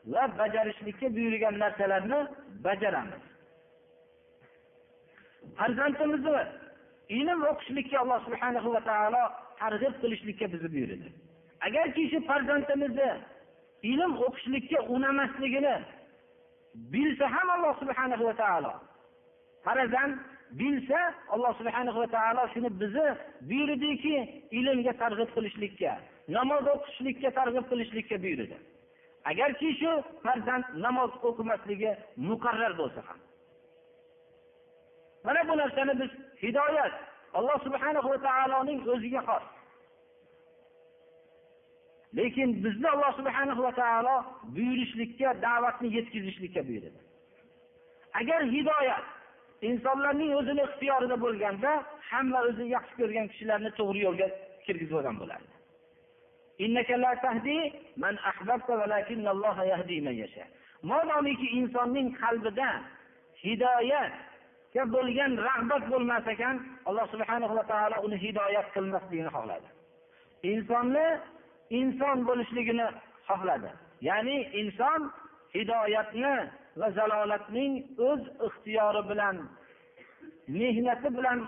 [0.07, 2.21] Va bajarishlikka buyurgan narsalarni
[2.65, 3.23] bajaramiz.
[5.59, 6.39] Farzandimizni
[7.19, 9.23] ilm o'qishlikka alloh subhanahu va taolo
[9.61, 11.09] targ'ib qilishlikka bizni buyurdi.
[11.67, 13.11] Agarki shu farzandimizni
[13.93, 15.77] ilm o'qishlikka unamasligini
[16.93, 18.73] bilsa ham alloh subhanahu va taolo
[19.65, 20.15] farzand
[20.61, 21.01] bilsa
[21.35, 23.09] alloh subhanahu va taolo shuni bizni
[23.51, 24.17] buyurdiki
[24.59, 25.93] ilmga targ'ib qilishlikka
[26.37, 28.57] namoz o'qishlikka targ'ib qilishlikka buyurdi.
[29.31, 31.93] Agarki shu farzand namoz o'qimasligi
[32.29, 33.19] muqarrar bo'lsa ham.
[35.25, 36.11] Mana bu narsani biz
[36.43, 36.95] hidoyat
[37.39, 39.45] alloh subhanahu va taoloning o'ziga xos.
[42.17, 44.17] Lekin bizni alloh subhanahu va taolo
[44.57, 47.01] buyurishlikka da'vatni yetkazishlikka buyurdi
[48.21, 49.05] agar hidoyat
[49.71, 51.73] insonlarning o'zini ixtiyorida bo'lganda
[52.11, 54.29] hamma o'zi yaxshi ko'rgan kishilarni to'g'ri yo'lga
[54.65, 55.52] kirgizib olgan bo'lardi
[60.83, 62.69] modomiki insonning qalbida
[63.45, 66.57] hidoyatga bo'lgan rag'bat bo'lmas ekan
[66.89, 69.69] alloh subhana va taolo uni hidoyat qilmasligini xohladi.
[70.53, 71.07] Insonni
[71.81, 72.87] inson bo'lishligini
[73.29, 73.71] xohladi.
[74.09, 75.01] Ya'ni inson
[75.55, 76.35] hidoyatni
[76.81, 77.73] va zalolatning
[78.09, 79.37] o'z ixtiyori bilan
[80.59, 81.39] mehnati bilan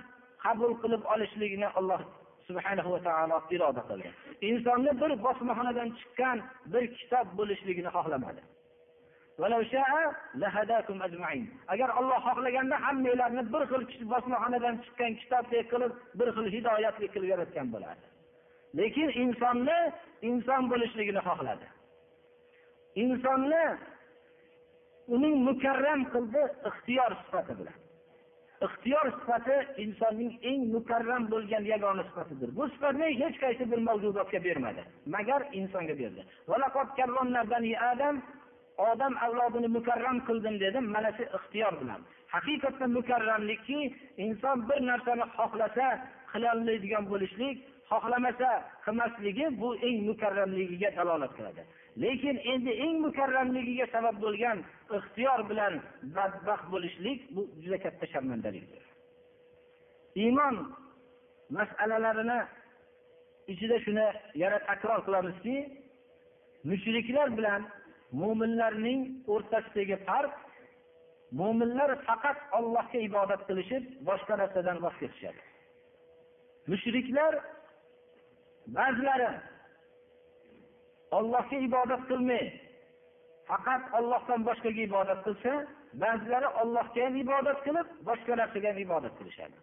[0.45, 2.03] qabul qilib olishligini alloh
[2.48, 4.09] subhanahu va taolo iroda qildi
[4.50, 6.38] insonni bir bosmaxonadan chiqqan
[6.72, 8.42] bir kitob bo'lishligini xohlamadi.
[11.72, 17.66] Agar olloh xohlaganda hammanglarni bir xil bosmaxonadan chiqqan kitobdek qilib bir xil hidoyatli qilib yaratgan
[17.74, 18.07] bo'lardi.
[18.78, 19.78] Lekin insonni
[20.30, 21.66] inson bo'lishligini xohladi.
[23.04, 23.64] Insonni
[25.14, 27.76] uning mukarram qildi ixtiyor sifati bilan.
[28.62, 32.57] Ixtiyor sifati insonning eng mukarram bo'lgan yagona sifatidir.
[32.57, 34.83] Bu sifatni hech qaysi bir mavjudotga bermadi.
[35.07, 36.23] Magar insonga berdi.
[38.79, 42.01] Odam avlodini mukarram qildim dedi mana shu ixtiyor bilan.
[42.35, 43.81] Haqiqatda mukarramlikki
[44.27, 45.87] inson bir narsani xohlasa
[46.33, 47.57] qilolmaydigan bo'lishlik
[47.90, 48.51] xohlamasa
[48.85, 51.62] qilmasligi bu eng mukarramligiga dalolat qiladi.
[52.03, 54.59] Lekin endi eng mukarramligiga sabab bo'lgan
[54.99, 55.75] ixtiyor bilan
[56.16, 58.85] badbaxt bo'lishlik bu juda katta sharmandalikdir
[60.14, 60.75] iymon
[61.51, 62.40] masalalarini
[63.53, 64.07] ichida shuni
[64.42, 65.57] yana takror qilamizki
[66.70, 67.62] mushriklar bilan
[68.20, 69.01] mo'minlarning
[69.35, 70.35] o'rtasidagi farq
[71.40, 75.40] mo'minlar faqat Allohga ibodat qilishib boshqa narsadan voz kechishadi.
[76.70, 77.33] Mushriklar
[78.66, 79.29] ba'zilari
[81.18, 82.46] Allohga ibodat qilmay
[83.48, 85.53] faqat Allohdan boshqaga ibodat qilsa
[86.03, 89.57] ba'zilari Allohga ham ibodat qilib boshqa narsaga ham ibodat qilishadi.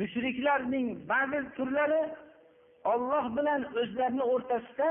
[0.00, 2.02] Mushriklarning ba'zi turlari
[2.92, 4.90] Alloh bilan o'zlarini o'rtasida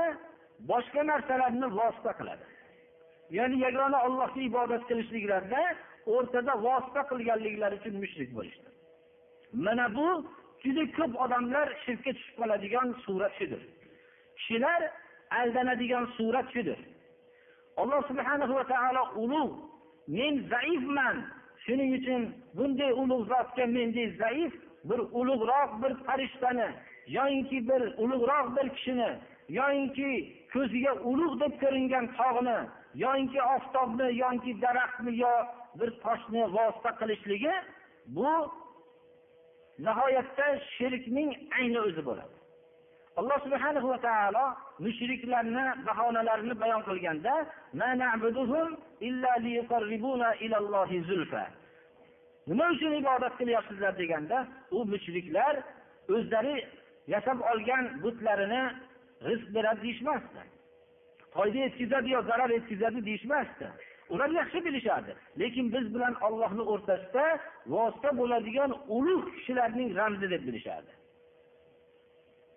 [0.70, 2.44] boshqa narsalarni vosita qiladi.
[3.38, 5.62] Ya'ni yagona Allohga ibodat qilishliklarida
[6.14, 8.68] o'rtada vosita qilganliklari uchun mushrik bo'lishdi.
[9.64, 10.08] Mana bu
[10.64, 13.62] juda ko'p odamlar shirkka tushib qoladigan surat shudir.
[14.38, 14.80] Kishilar
[15.40, 16.78] aldanadigan surat shudir.
[17.76, 19.54] Alloh subhanahu va taolo ulug'
[20.16, 21.16] men zaifman
[21.64, 22.22] shuning uchun
[22.56, 24.52] bunday ulug' zotga mendek zaif
[24.88, 26.68] bir ulug'roq bir farishtani
[27.16, 29.10] yoyinki bir ulug'roq bir kishini
[29.58, 30.10] yoyinki
[30.52, 32.58] ko'ziga ulug' deb ko'ringan tog'ni
[33.04, 35.34] yoyinki oftobni yoki daraxtni yo
[35.78, 37.54] bir toshni vosita qilishligi
[38.16, 38.30] bu
[39.78, 42.34] nihoyatda shirkning ayni o'zi bo'ladi.
[43.20, 44.44] Alloh subhanahu va taolo
[44.84, 47.34] mushriklarni bahonalarini bayon qilganda
[52.46, 55.54] nima uchun ibodat qilyapsizlar deganda u mushriklar
[56.14, 56.56] o'zlari
[57.14, 58.62] yasab olgan butlarini
[59.28, 60.42] rizq beradi deyishmasdi.
[61.34, 63.66] Foyda yetkazadi yo zarar yetkazadi deyishmasdi.
[64.12, 67.26] Ular yaxshi bilishadi lekin biz bilan ollohni o'rtasida
[67.66, 70.92] vosita bo'ladigan ulug' kishilarning ramzi deb bilishadi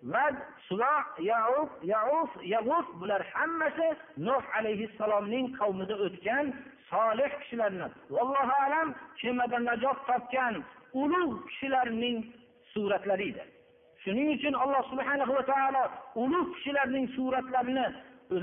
[0.02, 0.34] vad
[0.68, 6.46] suloh yauf yauf yag'uf bular hammasi nuh alayhissalomning qavmida o'tgan
[6.90, 7.88] solih kishilarni.
[8.10, 10.54] Vallohu alam kemada najot topgan
[11.02, 12.18] ulug' kishilarning
[12.72, 13.44] suratlari edi.
[14.02, 15.84] Shuning uchun alloh subhanahu va taolo
[16.22, 17.86] ulug' kishilarning suratlarini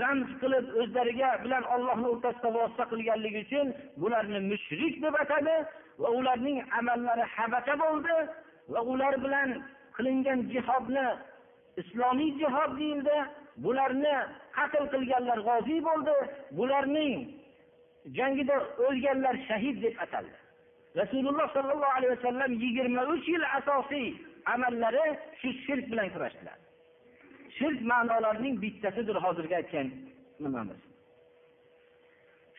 [0.02, 3.68] ramz qilib o'zlariga bilan ollohni o'rtasida vosita qilganligi uchun
[4.02, 5.56] bularni mushrik deb atadi
[6.02, 8.18] va ularning amallari habata bo'ldi
[8.74, 9.50] va ular bilan
[9.98, 11.08] qilingan jihodni
[11.82, 13.18] islomiy jihod deyildi.
[13.64, 14.16] Bularni
[14.58, 16.16] qatl qilganlar g'oziy bo'ldi.
[16.58, 17.16] Bularning
[18.18, 20.38] jangida o'lganlar shahid deb ataldi.
[21.02, 24.08] Rasululloh sollallohu alayhi vasallam yigirma uch yil asosiy
[24.54, 25.06] amallari
[25.40, 26.58] shu shirk bilan kurashdilar.
[27.58, 29.88] Shirk ma'nolarining bittasidir hozirgi aytgan
[30.40, 30.82] nimamiz.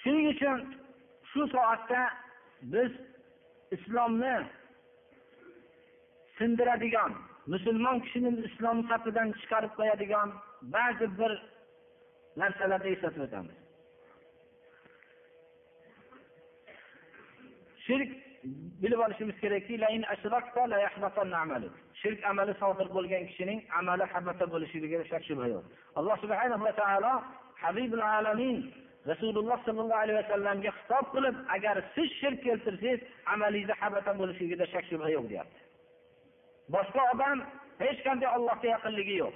[0.02, 0.58] Shuning uchun
[1.30, 2.00] shu soatda
[2.72, 2.92] biz
[3.76, 4.36] islomni
[6.38, 7.12] sindiradigan
[7.52, 10.28] musulmon kishini islom safidan chiqarib qo'yadigan
[10.74, 11.32] ba'zi bir
[12.40, 13.56] narsalarni eslatib o'tamiz.
[17.86, 18.10] Shirk
[18.82, 19.74] bilib olishimiz kerakki
[22.02, 25.64] shirk amali sodir bo'lgan kishining amali habata bo'lishligiga shak shubha yo'q.
[25.98, 27.12] Alloh subhanahu va taolo
[27.62, 28.58] habibul alamin
[29.10, 33.00] rasululloh sollallohu alayhi vasallamga xitob qilib agar siz shirk keltirsangiz
[33.32, 35.60] amalingizni habata bo'lishligida shak shubha yo'q deyapti.
[36.74, 37.38] Boshqa odam
[37.82, 39.34] hech qanday ollohga yaqinligi yo'q.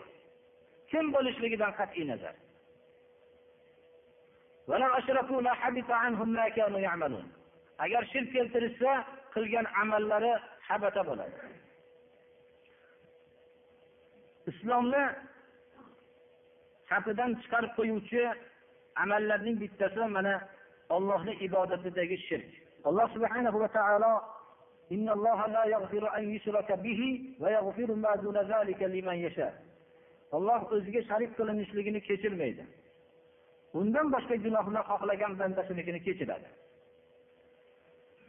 [0.91, 2.35] Kim bo'lishligidan qat'iy nazar?
[7.85, 8.93] Agar shirk keltirishsa
[9.35, 10.33] qilgan amallari
[10.69, 11.37] habata bo'ladi.
[14.51, 15.05] Islomni
[16.91, 18.23] safidan chiqarib qo'yuvchi
[19.03, 20.35] amallarning bittasi mana
[20.97, 22.51] ollohni ibodatidagi shirk.
[22.89, 24.13] Alloh subhanahu va taolo
[30.37, 32.65] olloh o'ziga sharik qilinishligini kechirmaydi.
[33.81, 36.49] Undan boshqa gunohni xohlagan bandasinikini kechiradi.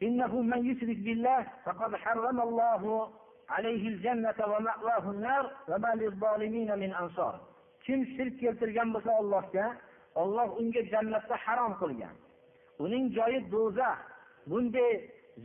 [0.02, 3.12] إنه من يشرك بالله فقد حرم الله
[3.48, 7.40] عليه الجنة ومأواه النار وما للظالمين من أنصار
[7.86, 9.66] kim shirk keltirgan bo'lsa ollohga
[10.22, 12.14] olloh unga jannatni harom qilgan
[12.84, 13.98] uning joyi do'zax
[14.50, 14.92] bunday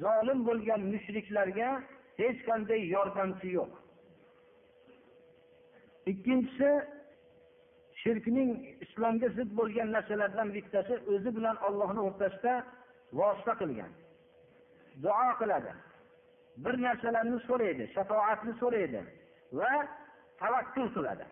[0.03, 1.69] zolim bo'lgan mushriklarga
[2.21, 3.71] hech qanday yordamchi yo'q
[6.11, 6.71] ikkinchisi
[8.01, 8.51] shirkning
[8.85, 12.53] islomga zid bo'lgan narsalardan bittasi o'zi bilan ollohni o'rtasida
[13.19, 13.91] vosita qilgan
[15.02, 15.72] Duo qiladi.
[16.64, 19.00] Bir narsalarni so'raydi shafoatni so'raydi
[19.58, 19.72] va
[20.42, 21.26] tavakkul qiladi.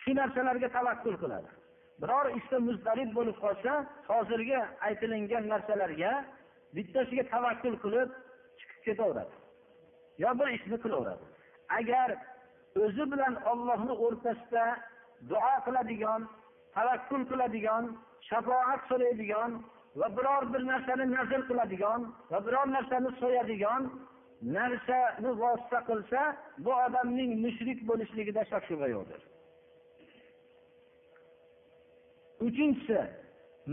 [0.00, 1.50] Shu narsalarga tavakkul qiladi.
[2.02, 3.72] Biror ishda muzdarib bo'lib qolsa
[4.10, 4.58] hozirgi
[4.88, 6.12] aytilingan narsalarga
[6.76, 8.08] bittasiga tavakkul qilib
[8.58, 9.34] chiqib ketaveradi
[10.22, 11.24] yo bir ishni qilaveradi.
[11.78, 12.08] Agar
[12.84, 14.66] o'zi bilan ollohni o'rtasida
[15.30, 16.28] duo qiladigan
[16.76, 17.84] tavakkul qiladigan
[18.28, 19.50] shafoat so'raydigan
[19.98, 23.82] va biror bir narsani nazr qiladigan va biror narsani so'yadigan
[24.42, 26.20] narsani vosita qilsa
[26.64, 29.20] bu odamning mushrik bo'lishligida shak shubha yo'qdir.
[32.46, 33.00] Uchinchisi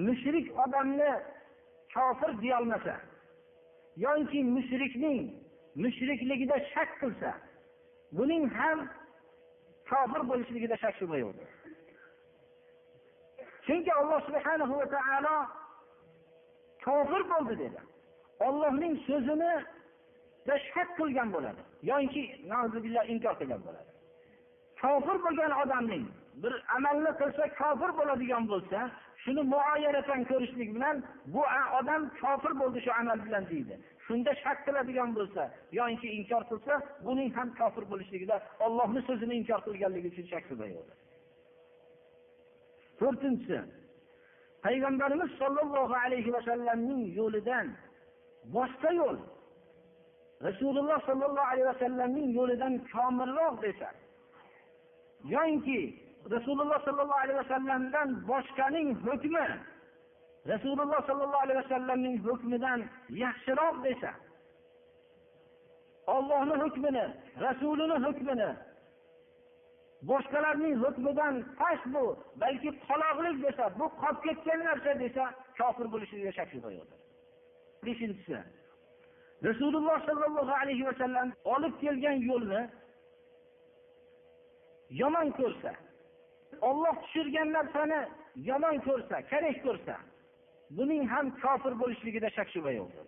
[0.07, 1.11] mushrik odamni
[1.93, 2.95] kofir deyolmasa
[4.05, 5.21] yoki mushrikning
[5.83, 7.31] mushrikligida shak qilsa
[8.17, 8.79] buning ham
[9.89, 11.49] kofir bo'lishligida shak shubha yo'qdir.
[13.65, 15.37] Chunki alloh subhanahu va taolo
[16.85, 17.79] kofir bo'ldi dedi.
[18.47, 19.53] Ollohning so'zini
[20.69, 21.61] shak qilgan bo'ladi.
[21.91, 22.23] Yoki
[23.13, 23.91] inkor qilgan bo'ladi.
[24.81, 26.05] Kofir bo'lgan odamning
[26.43, 28.79] bir amalni qilsa kofir bo'ladigan bo'lsa
[29.23, 30.95] shuni muoyanatan ko'rishlik bilan
[31.33, 31.43] bu
[31.79, 33.75] odam kofir bo'ldi shu amal bilan deydi.
[34.07, 35.41] Shunda shak qiladigan bo'lsa
[35.79, 36.73] yoki inkor qilsa
[37.05, 40.97] buning ham kofir bo'lishligida ollohni so'zini inkor qilganligi uchun shak shubha yo'qdir
[42.99, 43.59] to'rtinchisi
[44.65, 47.67] payg'ambarimiz sollallohu alayhi vasallamning yo'lidan
[48.55, 49.17] boshqa yo'l
[50.47, 53.89] rasululloh sollallohu alayhi vasallamning yo'lidan komilroq desa
[55.33, 55.81] yoinki
[56.35, 59.47] rasululloh sollallohu alayhi vasallamdan boshqaning hukmi
[60.53, 62.79] rasululloh sollallohu alayhi vasallamning hukmidan
[63.23, 64.11] yaxshiroq desa
[66.15, 67.05] ollohni hukmini
[67.45, 68.49] rasulini hukmini
[70.09, 72.03] boshqalarning lutfidan past bu
[72.41, 75.23] balki qoloqlik desa bu qolib ketgan narsa desa
[75.59, 76.99] kofir bo'lishiga shak shubha yo'qdir
[77.85, 78.37] beshinchisi
[79.47, 82.61] rasululloh sollallohu alayhi vasallam olib kelgan yo'lni
[85.01, 85.71] yomon ko'rsa
[86.69, 88.01] olloh tushirgan narsani
[88.49, 89.95] yomon ko'rsa kerak ko'rsa
[90.77, 93.05] buning ham kofir bo'lishligida shak shubha yo'qdir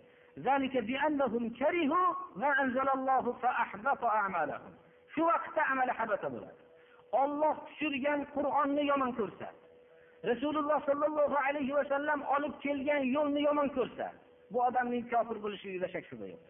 [5.18, 6.66] shu vaqtda amali habata bo'ladi.
[7.12, 9.47] Olloh tushirgan qur'onni yomon ko'rsa
[10.32, 14.08] rasululloh sollallohu alayhi vasallam olib kelgan yo'lni yomon ko'rsa
[14.51, 16.43] bu odamning kofir bo'lishligida shak shubha yo'q.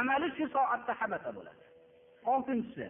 [0.00, 1.64] Amali shu soatda habata bo'ladi.
[2.32, 2.86] Oltinchisi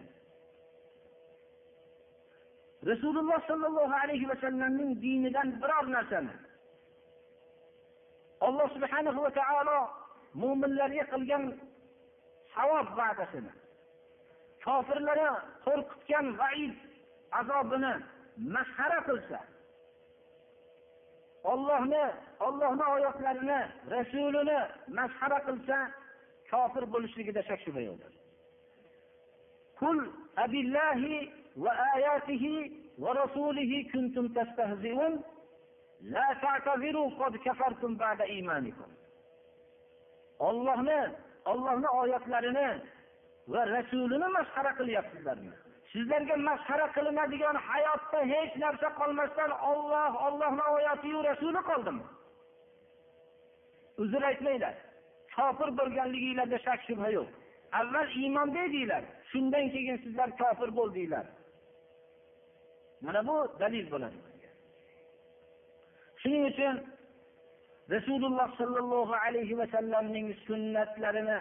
[2.91, 6.35] rasululloh sollallohu alayhi vasallamning dinidan biror narsani
[8.47, 9.79] alloh subhanahu va taolo
[10.41, 11.43] mo'minlarga qilgan
[12.55, 13.51] savob va'dasini
[14.64, 15.28] kofirlarni
[15.66, 16.74] qo'rqitgan vaid
[17.40, 17.92] azobini
[18.54, 19.40] masxara qilsa
[21.52, 22.04] ollohni
[22.46, 23.60] ollohni oyatlarini
[23.94, 24.58] rasulini
[24.98, 25.76] masxara qilsa
[26.50, 28.12] kofir bo'lishligida shak shubha yo'qdir
[29.80, 29.98] قل
[30.44, 31.02] أبالله
[31.64, 32.44] وآياته
[32.98, 35.22] ورسوله كنتم تستهزئون
[36.14, 38.90] لا تعتذروا قد كفرتم بعد إيمانكم
[40.48, 41.00] ollohni
[41.44, 42.68] ollohni oyatlarini
[43.53, 45.53] va rasulini masxara qilyapsizlarmi?
[45.91, 52.03] Sizlarga masxara qilinadigan hayotda hech narsa qolmasdan olloh ollohni oyatiyu rasuli qoldimi?
[54.03, 54.75] Uzr aytmanglar
[55.35, 57.29] kofir bo'lganliginglarda shak shubha yo'q.
[57.79, 61.25] Avval iymonda edinglar shundan keyin sizlar kofir bo'ldinglar
[63.05, 64.19] mana bu dalil bo'ladi.
[66.21, 66.75] Shuning uchun
[67.93, 71.37] rasululloh sollallohu alayhi vasallamning sunnatlarini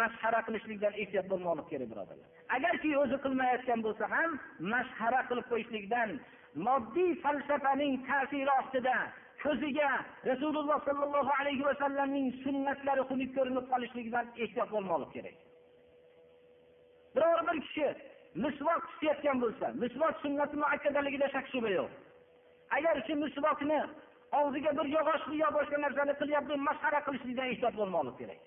[0.00, 4.30] masxara qilishlikdan ehtiyot bo'lmoqlik kerak birodarlar agarki o'zi qilmayotgan bo'lsa ham
[4.74, 6.10] masxara qilib qo'yishlikdan
[6.66, 8.96] moddiy falsafaning ta'siri ostida
[9.42, 9.90] ko'ziga
[10.30, 15.36] rasululloh sollallohu alayhi vasallamning sunnatlari xunuk ko'rinib qolishligidan ehtiyot bo'lmoqlik kerak.
[17.14, 17.88] Biror bir kishi
[18.44, 21.90] misvoq tutayotgan bo'lsa misvoq sunnati muakkadaligida shak shubha yo'q.
[22.76, 23.80] Agar shu misvoqni
[24.40, 28.40] og'ziga bir yog'ochni yo boshqa narsani qilyapti masxara qilishlikdan ehtiyot bo'lmoqlik kerak.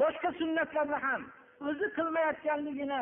[0.00, 1.22] Boshqa sunnatlarni ham
[1.68, 3.00] o'zi qilmayotganligini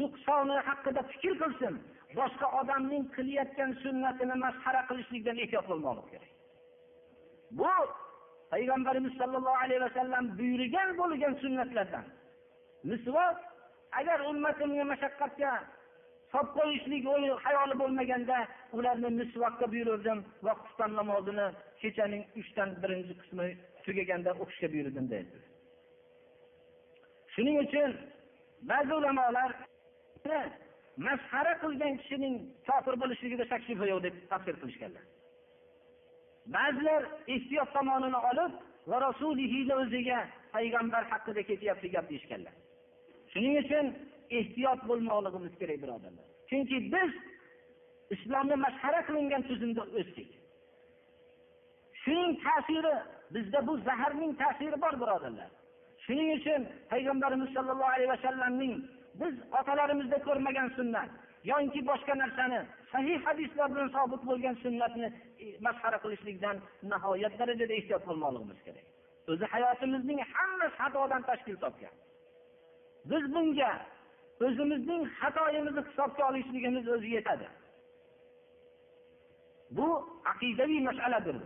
[0.00, 1.74] nuqsoni haqida fikr qilsin.
[2.18, 6.30] Boshqa odamning qilayotgan sunnatini masxara qilishlikdan ehtiyot bo'lmoqlik kerak.
[7.58, 7.72] Bu
[8.52, 12.04] payg'ambarimiz sollallohu alayhi vasallam buyurgan bo'lgan sunnatlardan.
[12.90, 13.38] Misvot
[14.00, 15.52] agar ummatimga mashaqqatga
[16.32, 17.04] solib qo'yishlik
[17.46, 18.38] hayoli bo'lmaganda
[18.78, 21.46] ularni misvoqqa buyurdim va xufton namozini
[21.82, 23.46] kechaning uchdan birinchi qismi
[23.84, 25.51] tugaganda o'qishga buyurdim deydi.
[27.34, 27.90] Shuning uchun
[28.70, 29.50] ba'zi ulamolar
[31.06, 32.34] masxara qilgan kishining
[32.68, 35.04] kofir bo'lishligida shak shubha yo'q deb tafsir qilishganlar.
[36.56, 37.02] Ba'zilar
[37.34, 38.52] ehtiyot tomonini olib
[38.90, 40.18] va rasulihini o'ziga
[40.54, 42.54] payg'ambar haqida ketyapti gap deyishganlar.
[43.32, 43.86] Shuning uchun
[44.38, 46.26] ehtiyot bo'lmoqligimiz kerak birodarlar.
[46.50, 47.10] Chunki biz
[48.14, 50.30] islomni masxara qilingan tuzumda o'sdik.
[52.02, 52.94] Shuning ta'siri
[53.34, 55.50] bizda bu zaharning ta'siri bor birodarlar.
[56.12, 58.74] Shuning uchun payg'ambarimiz sollallohu alayhi vasallamning
[59.20, 61.10] biz otalarimizda ko'rmagan sunnat
[61.50, 62.58] yoki boshqa narsani
[62.92, 65.08] sahih hadislar bilan sobit bo'lgan sunnatni
[65.44, 66.56] e, masxara qilishlikdan
[66.92, 68.86] nihoyat darajada ehtiyot bo'lmoqligimiz kerak.
[69.30, 71.94] O'zi hayotimizning hammasi xatodan tashkil topgan.
[73.10, 73.72] Biz bunga
[74.46, 77.48] o'zimizning xatoyimizni hisobga olishligimiz o'zi yetadi.
[79.76, 79.88] Bu
[80.32, 81.36] aqidaviy masaladir.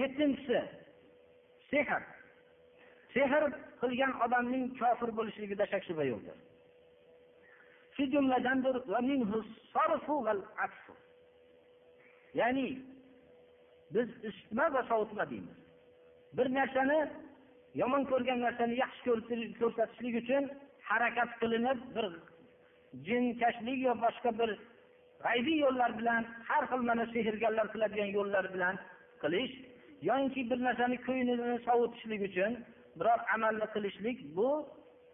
[0.00, 0.58] Yettinchisi
[1.70, 1.86] sehr
[3.14, 3.44] sehr
[3.80, 6.36] qilgan odamning kofir bo'lishligida shak shubha yo'qdir
[7.94, 8.76] shu jumladandir
[12.40, 12.66] ya'ni
[13.94, 15.58] biz isitma va sovutma deymiz.
[16.36, 17.00] Bir narsani
[17.74, 19.02] yomon ko'rgan narsani yaxshi
[19.60, 20.44] ko'rsatishlik uchun
[20.90, 22.06] harakat qilinib bir
[23.06, 24.50] jinkashlik yo boshqa bir
[25.24, 28.74] g'aybiy yo'llar bilan har xil mana sehrgarlar qiladigan yo'llar bilan
[29.22, 29.54] qilish
[30.08, 32.52] yoinki bir narsani ko'nglini sovutishlik uchun
[32.99, 34.49] biror amalni qilishlik bu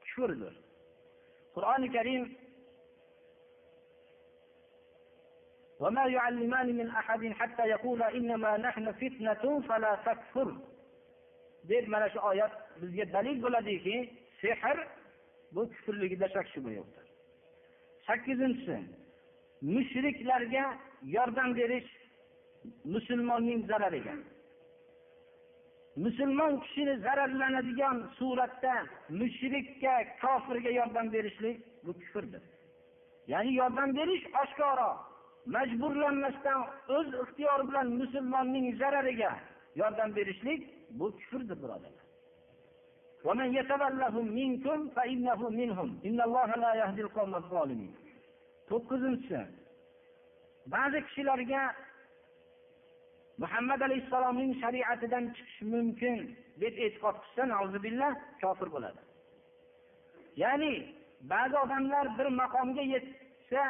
[0.03, 0.53] kufrdir
[1.55, 2.25] qur'oni karim
[5.83, 10.49] وما يعلمان من أحد حتى يقولا إنما نحن فتنة فلا تكفر
[11.69, 13.95] deb mana shu oyat bizga dalil bo'ladiki
[14.41, 14.77] sehr
[15.55, 17.05] bu kufrligida shak shubha yo'qdir
[18.07, 18.77] sakkizinchisi
[19.75, 20.65] mushriklarga
[21.15, 21.89] yordam berish
[22.93, 24.15] musulmonning zarariga
[26.04, 28.74] musulmon kishini zararlanadigan suratda
[29.20, 32.42] mushrikka kofirga yordam berishlik bu kufrdir.
[33.32, 34.90] Ya'ni yordam berish oshkoro
[35.54, 36.60] majburlanmasdan
[36.96, 39.32] o'z ixtiyori bilan musulmonning zarariga
[39.80, 40.60] yordam berishlik
[40.98, 42.04] bu kufrdir birodarlar.
[48.68, 49.40] to'qqizinchisi
[50.74, 51.62] ba'zi kishilarga
[53.42, 56.16] muhammad alayhissalomning shariatidan chiqish mumkin
[56.62, 58.08] deb e'tiqod qilsa
[58.42, 59.00] kofir bo'ladi.
[60.42, 60.72] Ya'ni
[61.32, 63.62] ba'zi odamlar bir maqomga yetsa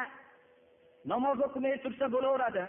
[1.11, 2.63] namoz o'qimay tursa bo'laveradi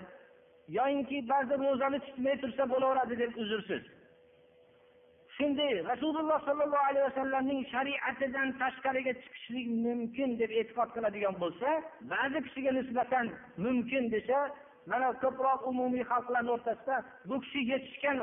[0.78, 3.82] yoyinki ba'zi ro'zani tutmay tursa bo'laveradi deb uzrsiz.
[5.36, 11.68] Shunday rasululloh sollallohu alayhi vasallamning shariatidan tashqariga chiqishlik mumkin deb e'tiqod qiladigan bo'lsa
[12.12, 13.26] ba'zi kishiga nisbatan
[13.64, 14.38] mumkin desa
[14.86, 16.96] mana ko'proq umumiy xalqlarni o'rtasida
[17.28, 18.18] bu kishi yetishgan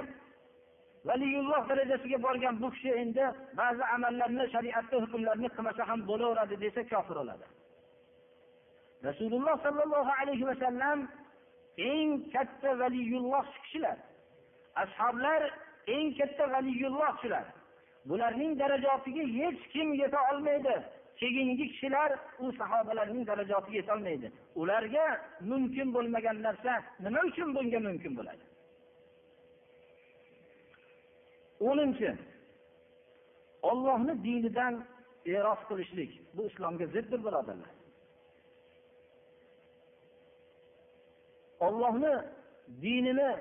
[1.09, 3.25] valiyulloh darajasiga borgan bu kishi endi
[3.59, 7.45] ba'zi amallarni shariatda hukmlarni qilmasa ham bo'laveradi desa kofir bo'ladi.
[9.07, 10.99] Rasululloh sollallohu alayhi vasallam
[11.91, 13.97] eng katta valiyulloh kishilar
[14.83, 15.41] ashoblar
[15.95, 17.45] eng katta valiyulloh shular
[18.09, 20.75] bularning darajasiga hech kim yeta olmaydi.
[21.19, 25.05] Keyingi kishilar u sahobalarning darajasiga yetolmaydi ularga
[25.51, 28.43] mumkin bo'lmagan narsa nima uchun bunga mumkin bo'ladi?
[31.69, 32.09] O'ninchi
[33.69, 34.73] ollohni dinidan
[35.25, 36.11] eros qilishlik.
[36.35, 37.73] Bu islomga ziddir birodarlar.
[41.59, 42.13] Ollohni
[42.81, 43.31] dinini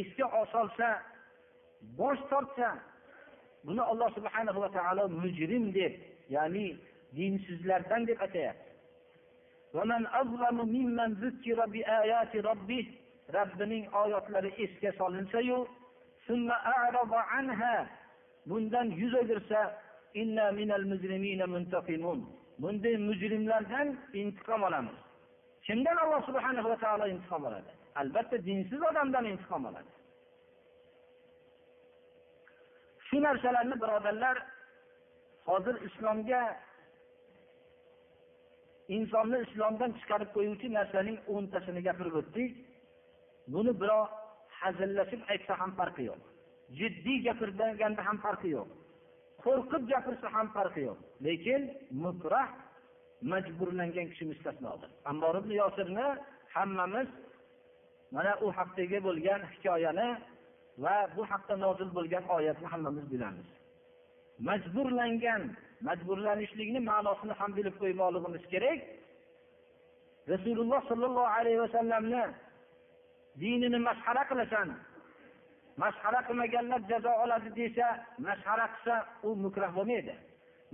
[0.00, 0.88] esga osolsa
[1.98, 2.68] bosh tortsa
[3.64, 5.92] buni alloh subhanahu va taolo mujrim deb
[6.28, 6.76] ya'ni
[7.16, 8.70] dinsizlardan deb atayapti.
[13.36, 15.68] robbining oyatlari esga solinsayu
[18.46, 19.60] bundan yuz o'girsa
[22.58, 24.98] bunday mujrimlardan intiqom olamiz.
[25.66, 27.70] Kimdan alloh subhanahu va taolo intiqom oladi?
[27.94, 29.92] Albatta dinsiz odamdan intiqom oladi.
[33.06, 34.36] Shu narsalarni birodarlar
[35.48, 36.42] hozir islomga
[38.96, 42.50] insonni islomdan chiqarib qo'yuvchi narsaning o'ntasini gapirib o'tdik.
[43.54, 44.04] Buni birov
[44.60, 46.20] hazillashib aytsa ham farqi yo'q.
[46.78, 48.68] Jiddiy gapirganda ham farqi yo'q.
[49.44, 50.98] Qo'rqib gapirsa ham farqi yo'q.
[51.26, 51.62] Lekin
[52.04, 52.48] mukrah
[53.32, 54.90] majburlangan kishi mustasnodir.
[55.10, 56.06] Ammor ibn yosirni
[56.54, 57.08] hammamiz
[58.14, 60.08] mana u haqdagi bo'lgan hikoyani
[60.84, 63.48] va bu haqda nozil bo'lgan oyatni hammamiz bilamiz.
[64.48, 65.42] Majburlangan
[65.88, 68.80] majburlanishlikni ma'nosini ham bilib qo'ymoqligimiz kerak.
[70.32, 72.24] Rasululloh sollallohu alayhi vasallamni
[73.42, 74.68] dinini masxara qilasan
[75.82, 77.86] masxara qilmaganlar jazo oladi desa
[78.26, 78.94] masxara qilsa
[79.26, 80.14] u mukrah bo'lmaydi.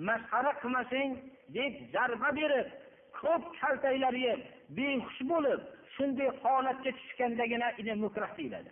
[0.08, 1.10] Masxara qilmasang
[1.56, 2.68] deb zarba berib
[3.20, 4.40] ko'p kaltaklar yeb
[4.76, 5.60] behush bo'lib
[5.94, 8.70] shunday holatga tushgandagina mukrah deyiladi.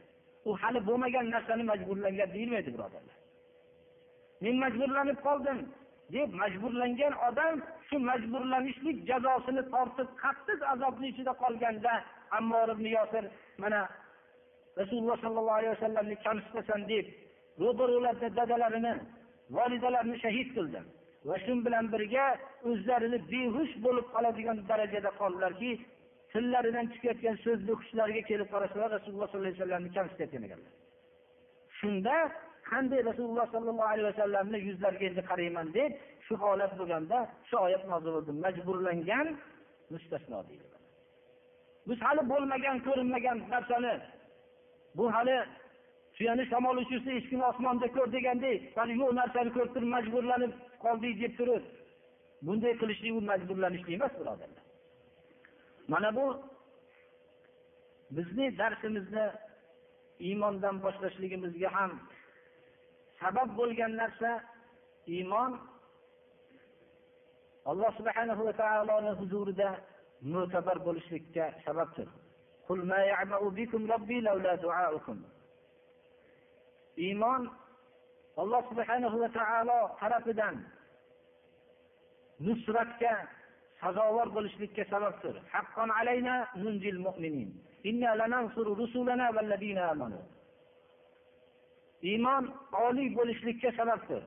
[0.49, 3.17] U hali bo'lmagan narsani majburlangan deyilmaydi birodarlar.
[4.45, 5.59] Men majburlanib qoldim
[6.15, 7.57] deb majburlangan odam
[7.89, 11.95] shu majburlanishlik jazosini tortib qattiq azobni ichida qolganda
[12.39, 13.25] ammor ibn yosir
[13.63, 13.81] mana
[14.81, 17.07] rasululloh sollallohu alayhi vasallamni kamsitasan deb
[17.65, 18.95] ro'barularda dadalarini
[19.57, 20.81] volidalarini shahid qildi
[21.29, 22.27] va shu bilan birga
[22.71, 25.71] o'zlarini behush bo'lib qoladigan darajada qoldilarki
[26.33, 30.73] tillaridan chiqayotgan so'zni hushlariga kelib qarasalar rasululloh sollallohu alayhi vasallamni kamsitayotgan ekanlar.
[31.79, 32.17] Shunda
[32.71, 35.91] qanday rasululloh sollallohu alayhi vasallamni yuzlariga endi qarayman deb
[36.27, 38.33] shu holat bo'lganda shu oyat nozil bo'ldi.
[38.45, 39.27] Majburlangan
[39.93, 40.67] mustasno deydi.
[41.89, 43.95] Biz hali bo'lmagan ko'rinmagan narsani
[44.97, 45.37] bu hali
[46.17, 50.53] tuyani shamol uchirsa echkini osmonda ko'r degandek hali yo'q narsani ko'rib turib majburlanib
[50.85, 51.65] qoldik deb turib
[52.47, 54.65] bunday qilishlik u majburlanishlik emas birodarlar.
[55.93, 56.27] Mana bu
[58.17, 59.27] bizni darsimizni
[60.29, 61.91] iymondan boshlashligimizga ham
[63.21, 64.41] sabab bo'lgan narsa
[65.07, 65.53] iymon.
[67.71, 69.69] Alloh subhanahu va taoloni huzurida
[70.33, 72.09] mo'tabar bo'lishlikka sababdir.
[77.07, 77.43] Iymon
[78.43, 80.57] alloh subhanahu va taolo tarafidan
[82.47, 83.15] nusratga
[83.81, 85.35] sazovor bo'lishlikka sababdir.
[85.53, 87.51] Haqqon alayna nunjil mu'minin.
[87.85, 90.21] Inna lanansuru rusulana vallazina amanu.
[92.03, 94.23] iymon oliy bo'lishlikka sababdir.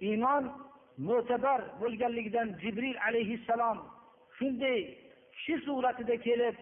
[0.00, 0.44] Iymon
[0.98, 3.78] mo'tabar bo'lganligidan jibril alayhissalom
[4.38, 4.78] shunday
[5.34, 6.56] kishi suratida kelib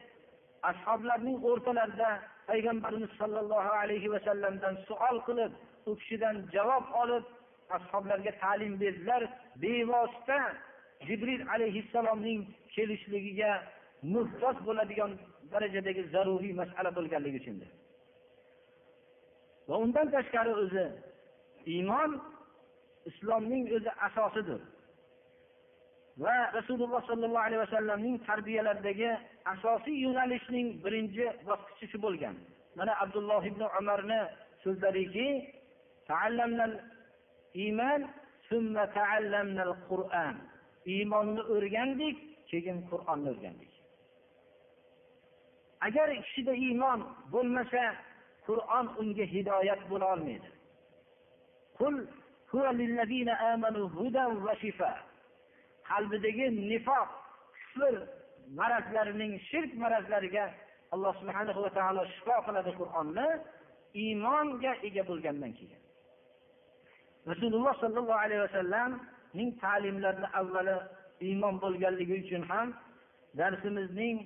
[0.71, 2.11] ashoblarning o'rtalarida
[2.49, 5.53] payg'ambarimiz sollallohu alayhi vasallamdan suol qilib
[5.89, 7.25] u kishidan javob olib
[7.79, 9.23] ashoblarga ta'lim berdilar.
[9.63, 10.39] Bevosita
[11.07, 12.41] jibril alayhissalomning
[12.75, 13.53] kelishligiga
[14.03, 15.13] muhtoj bo'ladigan
[15.53, 17.71] darajadagi zaruriy masala bo'lganligi uchundir.
[19.69, 20.87] Va undan tashqari o'zi
[21.75, 22.11] iymon
[23.11, 24.61] islomning o'zi asosidir.
[26.25, 29.11] Va rasululloh sollallohu alayhi vasallamning tarbiyalaridagi
[29.55, 32.35] asosiy yo'nalishning birinchi bosqichi shu bo'lgan.
[32.79, 34.21] Mana abdulloh ibn umarni
[34.65, 35.29] so'zlariki
[40.95, 42.17] iymonni o'rgandik
[42.51, 43.72] keyin qur'onni o'rgandik.
[45.87, 47.01] Agar kishida iymon
[47.33, 47.85] bo'lmasa
[48.47, 50.49] qur'on unga hidoyat bo'lolmaydi
[55.91, 57.09] qalbidagi nifoq
[57.59, 57.95] kufr
[58.59, 60.45] marazlarining shirk marazlariga
[60.95, 63.29] alloh subhanahu va taolo shifo qiladi qur'onni
[64.03, 65.81] iymonga ega bo'lgandan keyin.
[67.31, 70.77] Rasululloh sollallohu alayhi vasallamning ta'limlarini avvali
[71.29, 72.69] iymon bo'lganligi uchun ham
[73.41, 74.17] darsimizning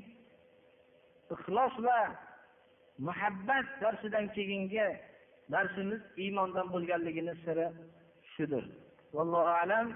[1.35, 1.99] ixlos va
[3.07, 4.87] muhabbat darsidan keyingi
[5.53, 7.67] darsimiz iymondan bo'lganligini siri
[8.33, 8.65] shudir
[9.15, 9.87] vallohu alam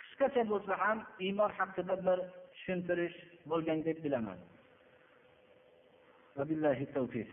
[0.00, 2.18] qisqacha bo'lsa ham iymon haqida bir
[2.54, 3.16] tushuntirish
[3.50, 4.40] bo'lgan deb bilaman
[6.38, 7.30] وبالله التوفيق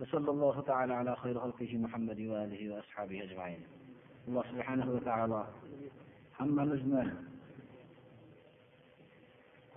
[0.00, 3.62] وصلى الله تعالى على خير خلقه محمد وآله وأصحابه أجمعين
[4.28, 5.40] الله سبحانه وتعالى
[6.38, 7.04] hammamizni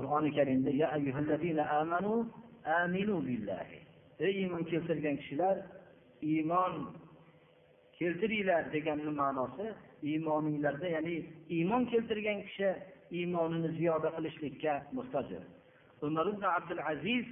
[0.00, 2.14] qur'oni karimda ya ayyuhallazina amanu
[2.64, 3.78] aminu billahi
[4.24, 5.56] ey iymon keltirgan kishilar
[6.22, 6.74] iymon
[7.98, 9.66] keltiringlar deganni ma'nosi
[10.02, 11.16] iymoninglarda ya'ni
[11.56, 12.70] iymon keltirgan kishi
[13.18, 15.42] iymonini ziyoda qilishlikka muhtojdir
[16.02, 17.26] umar ibn abdul aziz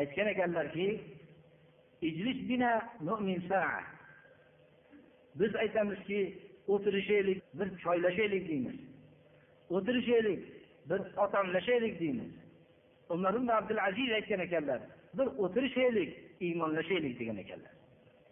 [0.00, 0.88] aytgan ekanlarki
[5.40, 6.38] biz aytamizki
[6.68, 8.76] o'tirishaylik bir choylashaylik deymiz.
[9.70, 10.53] O'tirishaylik
[10.90, 12.32] biz otamlashaylik deymiz.
[13.08, 14.80] Umar ibn abdul aziz aytgan ekanlar
[15.18, 16.10] bir o'tirishaylik
[16.40, 17.72] iymonlashaylik degan ekanlar.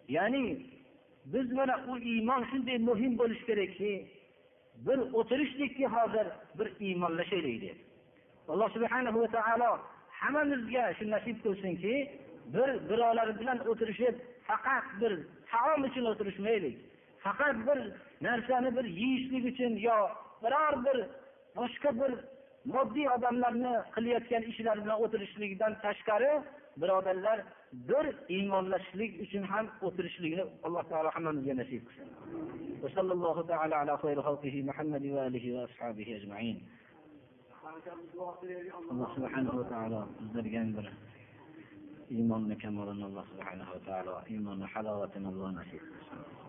[0.07, 0.65] Ya'ni
[1.25, 4.07] biz mana u iymon shunday muhim bo'lishi kerakki
[4.75, 6.27] bir o'tirishlikki hozir
[6.59, 7.77] bir iymonlashaylik deb
[8.47, 9.71] alloh subhanahu va taolo
[10.19, 11.95] hammamizga shu nasib qilsinki
[12.53, 14.15] bir birovlar bilan o'tirishib
[14.47, 15.13] faqat bir
[15.51, 16.77] taom uchun o'tirishmaylik.
[17.23, 17.79] Faqat bir
[18.21, 19.97] narsani bir yeyishlik uchun yo
[20.43, 20.97] biror bir
[21.57, 22.11] boshqa bir
[22.74, 26.32] moddiy odamlarni qilayotgan ishlari bilan o'tirishlikdan tashqari
[26.80, 27.38] birodarlar
[27.88, 32.08] bir iymonlashishlik uchun ham o'tirishlikni alloh taolo hammamizga nasib qilsin
[32.82, 36.58] وصلى الله تعالى على خير خلقه محمد وآله وأصحابه أجمعين
[38.90, 40.86] alloh subhanahu va taolo bizlarga bir
[42.16, 46.41] iymonni kamolini alloh subhanahu va taolo iymonni halovatini alloh nasib qilsin